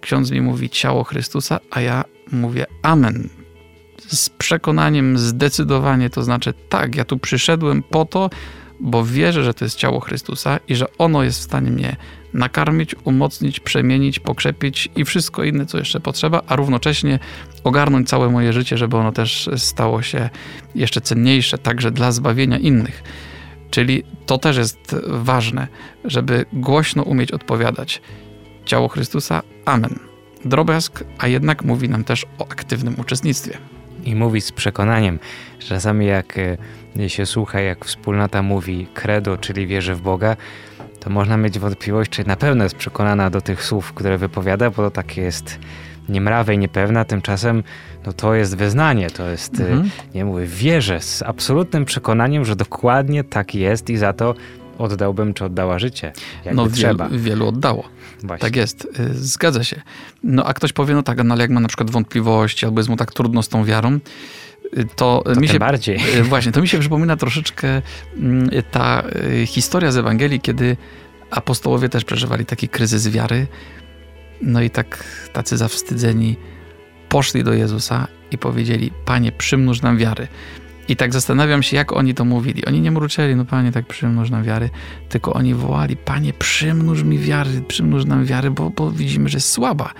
Ksiądz 0.00 0.30
mi 0.30 0.40
mówi 0.40 0.70
ciało 0.70 1.04
Chrystusa, 1.04 1.60
a 1.70 1.80
ja 1.80 2.04
mówię 2.32 2.66
Amen. 2.82 3.28
Z 4.06 4.30
przekonaniem, 4.30 5.18
zdecydowanie, 5.18 6.10
to 6.10 6.22
znaczy 6.22 6.54
tak, 6.68 6.96
ja 6.96 7.04
tu 7.04 7.18
przyszedłem 7.18 7.82
po 7.82 8.04
to, 8.04 8.30
bo 8.80 9.04
wierzę, 9.04 9.44
że 9.44 9.54
to 9.54 9.64
jest 9.64 9.76
ciało 9.76 10.00
Chrystusa 10.00 10.58
i 10.68 10.76
że 10.76 10.86
ono 10.98 11.22
jest 11.22 11.38
w 11.38 11.42
stanie 11.42 11.70
mnie 11.70 11.96
nakarmić, 12.34 12.94
umocnić, 13.04 13.60
przemienić, 13.60 14.18
pokrzepić 14.18 14.88
i 14.96 15.04
wszystko 15.04 15.44
inne, 15.44 15.66
co 15.66 15.78
jeszcze 15.78 16.00
potrzeba, 16.00 16.42
a 16.46 16.56
równocześnie 16.56 17.18
ogarnąć 17.64 18.08
całe 18.08 18.30
moje 18.30 18.52
życie, 18.52 18.78
żeby 18.78 18.96
ono 18.96 19.12
też 19.12 19.50
stało 19.56 20.02
się 20.02 20.30
jeszcze 20.74 21.00
cenniejsze, 21.00 21.58
także 21.58 21.90
dla 21.90 22.12
zbawienia 22.12 22.58
innych. 22.58 23.02
Czyli 23.70 24.02
to 24.26 24.38
też 24.38 24.56
jest 24.56 24.96
ważne, 25.06 25.68
żeby 26.04 26.44
głośno 26.52 27.02
umieć 27.02 27.30
odpowiadać. 27.30 28.02
Ciało 28.64 28.88
Chrystusa, 28.88 29.42
amen. 29.64 29.98
Drobiazg, 30.44 31.04
a 31.18 31.28
jednak 31.28 31.64
mówi 31.64 31.88
nam 31.88 32.04
też 32.04 32.26
o 32.38 32.48
aktywnym 32.48 33.00
uczestnictwie. 33.00 33.58
I 34.04 34.14
mówi 34.14 34.40
z 34.40 34.52
przekonaniem. 34.52 35.18
Czasami 35.58 36.06
jak 36.06 36.38
e, 36.98 37.08
się 37.08 37.26
słucha, 37.26 37.60
jak 37.60 37.84
wspólnota 37.84 38.42
mówi 38.42 38.86
credo, 38.94 39.38
czyli 39.38 39.66
wierzę 39.66 39.94
w 39.94 40.00
Boga, 40.00 40.36
to 41.04 41.10
można 41.10 41.36
mieć 41.36 41.58
wątpliwość, 41.58 42.10
czy 42.10 42.26
na 42.26 42.36
pewno 42.36 42.64
jest 42.64 42.76
przekonana 42.76 43.30
do 43.30 43.40
tych 43.40 43.64
słów, 43.64 43.92
które 43.92 44.18
wypowiada, 44.18 44.70
bo 44.70 44.76
to 44.76 44.90
takie 44.90 45.22
jest 45.22 45.58
niemrawe 46.08 46.54
i 46.54 46.58
niepewna, 46.58 47.04
tymczasem 47.04 47.62
no 48.06 48.12
to 48.12 48.34
jest 48.34 48.56
wyznanie, 48.56 49.10
to 49.10 49.28
jest, 49.28 49.60
y, 49.60 49.62
mhm. 49.62 49.90
nie 50.14 50.24
mówię, 50.24 50.46
wierzę 50.46 51.00
z 51.00 51.22
absolutnym 51.22 51.84
przekonaniem, 51.84 52.44
że 52.44 52.56
dokładnie 52.56 53.24
tak 53.24 53.54
jest 53.54 53.90
i 53.90 53.96
za 53.96 54.12
to 54.12 54.34
oddałbym, 54.78 55.34
czy 55.34 55.44
oddała 55.44 55.78
życie, 55.78 56.12
no, 56.54 56.68
trzeba. 56.68 57.08
Wielu, 57.08 57.22
wielu 57.22 57.48
oddało. 57.48 57.84
Właśnie. 58.22 58.48
Tak 58.48 58.56
jest, 58.56 58.84
y, 58.84 59.14
zgadza 59.14 59.64
się. 59.64 59.82
No 60.22 60.44
a 60.44 60.54
ktoś 60.54 60.72
powie, 60.72 60.94
no 60.94 61.02
tak, 61.02 61.24
no 61.24 61.34
ale 61.34 61.44
jak 61.44 61.50
ma 61.50 61.60
na 61.60 61.68
przykład 61.68 61.90
wątpliwości, 61.90 62.66
albo 62.66 62.80
jest 62.80 62.90
mu 62.90 62.96
tak 62.96 63.12
trudno 63.12 63.42
z 63.42 63.48
tą 63.48 63.64
wiarą, 63.64 63.98
to, 64.96 65.22
to 65.24 65.40
mi 65.40 65.48
się 65.48 65.58
bardziej. 65.58 65.98
Właśnie, 66.22 66.52
to 66.52 66.60
mi 66.60 66.68
się 66.68 66.78
przypomina 66.78 67.16
troszeczkę 67.16 67.82
mm, 68.16 68.50
ta 68.70 69.02
y, 69.42 69.46
historia 69.46 69.92
z 69.92 69.96
Ewangelii, 69.96 70.40
kiedy 70.40 70.76
apostołowie 71.30 71.88
też 71.88 72.04
przeżywali 72.04 72.46
taki 72.46 72.68
kryzys 72.68 73.08
wiary. 73.08 73.46
No 74.40 74.62
i 74.62 74.70
tak 74.70 75.04
tacy 75.32 75.56
zawstydzeni 75.56 76.36
poszli 77.08 77.44
do 77.44 77.52
Jezusa 77.52 78.08
i 78.30 78.38
powiedzieli: 78.38 78.90
Panie, 79.04 79.32
przymnóż 79.32 79.82
nam 79.82 79.98
wiary. 79.98 80.28
I 80.88 80.96
tak 80.96 81.12
zastanawiam 81.12 81.62
się, 81.62 81.76
jak 81.76 81.92
oni 81.92 82.14
to 82.14 82.24
mówili. 82.24 82.64
Oni 82.64 82.80
nie 82.80 82.90
mruczeli, 82.90 83.36
no 83.36 83.44
panie, 83.44 83.72
tak 83.72 83.86
przymnóż 83.86 84.30
nam 84.30 84.42
wiary, 84.42 84.70
tylko 85.08 85.32
oni 85.32 85.54
wołali, 85.54 85.96
panie, 85.96 86.32
przymnóż 86.32 87.02
mi 87.02 87.18
wiary, 87.18 87.62
przymnóż 87.68 88.04
nam 88.04 88.24
wiary, 88.24 88.50
bo, 88.50 88.70
bo 88.70 88.90
widzimy, 88.90 89.28
że 89.28 89.36
jest 89.36 89.50
słaba. 89.50 89.92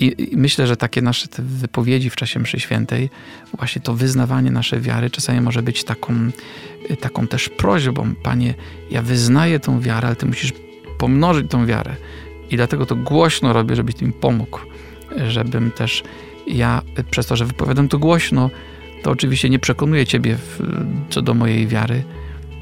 I, 0.00 0.32
I, 0.32 0.36
myślę, 0.36 0.66
że 0.66 0.76
takie 0.76 1.02
nasze 1.02 1.28
te 1.28 1.42
wypowiedzi 1.42 2.10
w 2.10 2.16
czasie 2.16 2.40
mszy 2.40 2.60
świętej, 2.60 3.10
właśnie 3.58 3.82
to 3.82 3.94
wyznawanie 3.94 4.50
naszej 4.50 4.80
wiary 4.80 5.10
czasami 5.10 5.40
może 5.40 5.62
być 5.62 5.84
taką, 5.84 6.14
taką 7.00 7.26
też 7.26 7.48
prośbą. 7.48 8.14
Panie, 8.22 8.54
ja 8.90 9.02
wyznaję 9.02 9.60
tą 9.60 9.80
wiarę, 9.80 10.06
ale 10.06 10.16
Ty 10.16 10.26
musisz 10.26 10.52
pomnożyć 10.98 11.50
tą 11.50 11.66
wiarę. 11.66 11.96
I 12.50 12.56
dlatego 12.56 12.86
to 12.86 12.96
głośno 12.96 13.52
robię, 13.52 13.76
żebyś 13.76 14.00
mi 14.00 14.12
pomógł. 14.12 14.58
Żebym 15.28 15.70
też 15.70 16.02
ja, 16.46 16.82
przez 17.10 17.26
to, 17.26 17.36
że 17.36 17.44
wypowiadam 17.44 17.88
to 17.88 17.98
głośno, 17.98 18.50
to 19.02 19.10
oczywiście 19.10 19.50
nie 19.50 19.58
przekonuję 19.58 20.06
Ciebie 20.06 20.36
w, 20.36 20.60
co 21.10 21.22
do 21.22 21.34
mojej 21.34 21.66
wiary, 21.66 22.04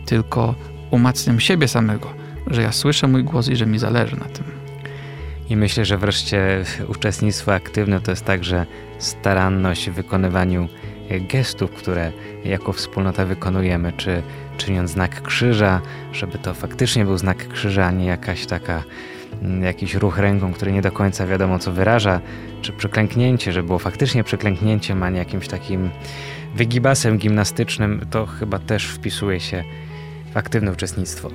tylko 0.07 0.55
umacniam 0.90 1.40
siebie 1.40 1.68
samego, 1.68 2.14
że 2.47 2.62
ja 2.62 2.73
słyszę 2.73 3.09
mój 3.09 3.25
głos 3.25 3.49
i 3.49 3.57
że 3.57 3.66
mi 3.66 3.79
zależy 3.79 4.16
na 4.16 4.25
tym. 4.25 4.62
I 5.53 5.57
myślę, 5.57 5.85
że 5.85 5.99
wreszcie 5.99 6.65
uczestnictwo 6.88 7.55
aktywne 7.55 8.01
to 8.01 8.11
jest 8.11 8.25
także 8.25 8.67
staranność 8.99 9.91
w 9.91 9.95
wykonywaniu 9.95 10.69
gestów, 11.29 11.71
które 11.71 12.12
jako 12.45 12.73
wspólnota 12.73 13.25
wykonujemy, 13.25 13.93
czy 13.97 14.23
czyniąc 14.57 14.91
znak 14.91 15.23
krzyża, 15.23 15.81
żeby 16.12 16.38
to 16.38 16.55
faktycznie 16.55 17.05
był 17.05 17.19
znak 17.19 17.49
krzyża, 17.49 17.87
a 17.87 17.91
nie 17.91 18.07
jakaś 18.07 18.47
taka 18.47 18.83
mm, 19.43 19.62
jakiś 19.62 19.95
ruch 19.95 20.19
ręką, 20.19 20.53
który 20.53 20.73
nie 20.73 20.83
do 20.83 20.93
końca 20.93 21.27
wiadomo 21.27 21.59
co 21.59 21.73
wyraża, 21.73 22.21
czy 22.62 22.73
przyklęknięcie, 22.73 23.53
że 23.53 23.62
było 23.62 23.79
faktycznie 23.79 24.25
przyklęknięciem, 24.25 25.03
a 25.03 25.11
nie 25.11 25.19
jakimś 25.19 25.49
takim 25.49 25.91
wygibasem 26.55 27.19
gimnastycznym, 27.19 28.07
to 28.11 28.27
chyba 28.27 28.59
też 28.59 28.87
wpisuje 28.87 29.41
się 29.41 29.65
w 30.33 30.37
aktywne 30.37 30.73
uczestnictwo. 30.73 31.31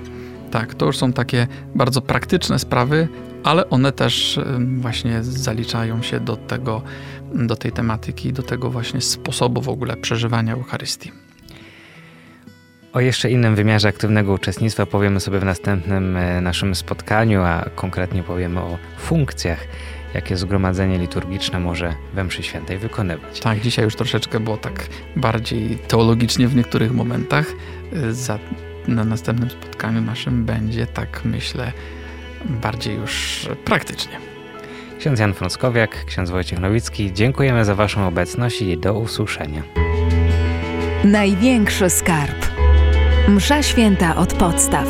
Tak, 0.51 0.75
to 0.75 0.85
już 0.85 0.97
są 0.97 1.13
takie 1.13 1.47
bardzo 1.75 2.01
praktyczne 2.01 2.59
sprawy, 2.59 3.07
ale 3.43 3.69
one 3.69 3.91
też 3.91 4.39
właśnie 4.77 5.23
zaliczają 5.23 6.01
się 6.01 6.19
do 6.19 6.35
tego, 6.35 6.81
do 7.33 7.55
tej 7.55 7.71
tematyki, 7.71 8.33
do 8.33 8.43
tego 8.43 8.69
właśnie 8.69 9.01
sposobu 9.01 9.61
w 9.61 9.69
ogóle 9.69 9.97
przeżywania 9.97 10.53
Eucharystii. 10.53 11.11
O 12.93 12.99
jeszcze 12.99 13.31
innym 13.31 13.55
wymiarze 13.55 13.87
aktywnego 13.87 14.33
uczestnictwa 14.33 14.85
powiemy 14.85 15.19
sobie 15.19 15.39
w 15.39 15.45
następnym 15.45 16.17
e, 16.17 16.41
naszym 16.41 16.75
spotkaniu, 16.75 17.41
a 17.41 17.65
konkretnie 17.75 18.23
powiemy 18.23 18.59
o 18.59 18.77
funkcjach, 18.97 19.67
jakie 20.13 20.37
zgromadzenie 20.37 20.97
liturgiczne 20.97 21.59
może 21.59 21.93
we 22.13 22.23
mszy 22.23 22.43
świętej 22.43 22.77
wykonywać. 22.77 23.39
Tak, 23.39 23.59
dzisiaj 23.59 23.85
już 23.85 23.95
troszeczkę 23.95 24.39
było 24.39 24.57
tak 24.57 24.87
bardziej 25.15 25.77
teologicznie 25.87 26.47
w 26.47 26.55
niektórych 26.55 26.93
momentach. 26.93 27.45
E, 27.93 28.13
za, 28.13 28.39
na 28.87 29.03
następnym 29.03 29.49
spotkaniu 29.49 30.01
naszym 30.01 30.45
będzie, 30.45 30.87
tak 30.87 31.25
myślę, 31.25 31.71
bardziej 32.45 32.95
już 32.95 33.45
praktycznie. 33.65 34.19
Ksiądz 34.99 35.19
Jan 35.19 35.33
Frąckowiak, 35.33 36.05
ksiądz 36.05 36.29
Wojciech 36.29 36.59
Nowicki, 36.59 37.13
dziękujemy 37.13 37.65
za 37.65 37.75
Waszą 37.75 38.07
obecność 38.07 38.61
i 38.61 38.77
do 38.77 38.93
usłyszenia. 38.93 39.63
Największy 41.03 41.89
skarb. 41.89 42.47
Msza 43.27 43.63
święta 43.63 44.15
od 44.15 44.33
podstaw. 44.33 44.87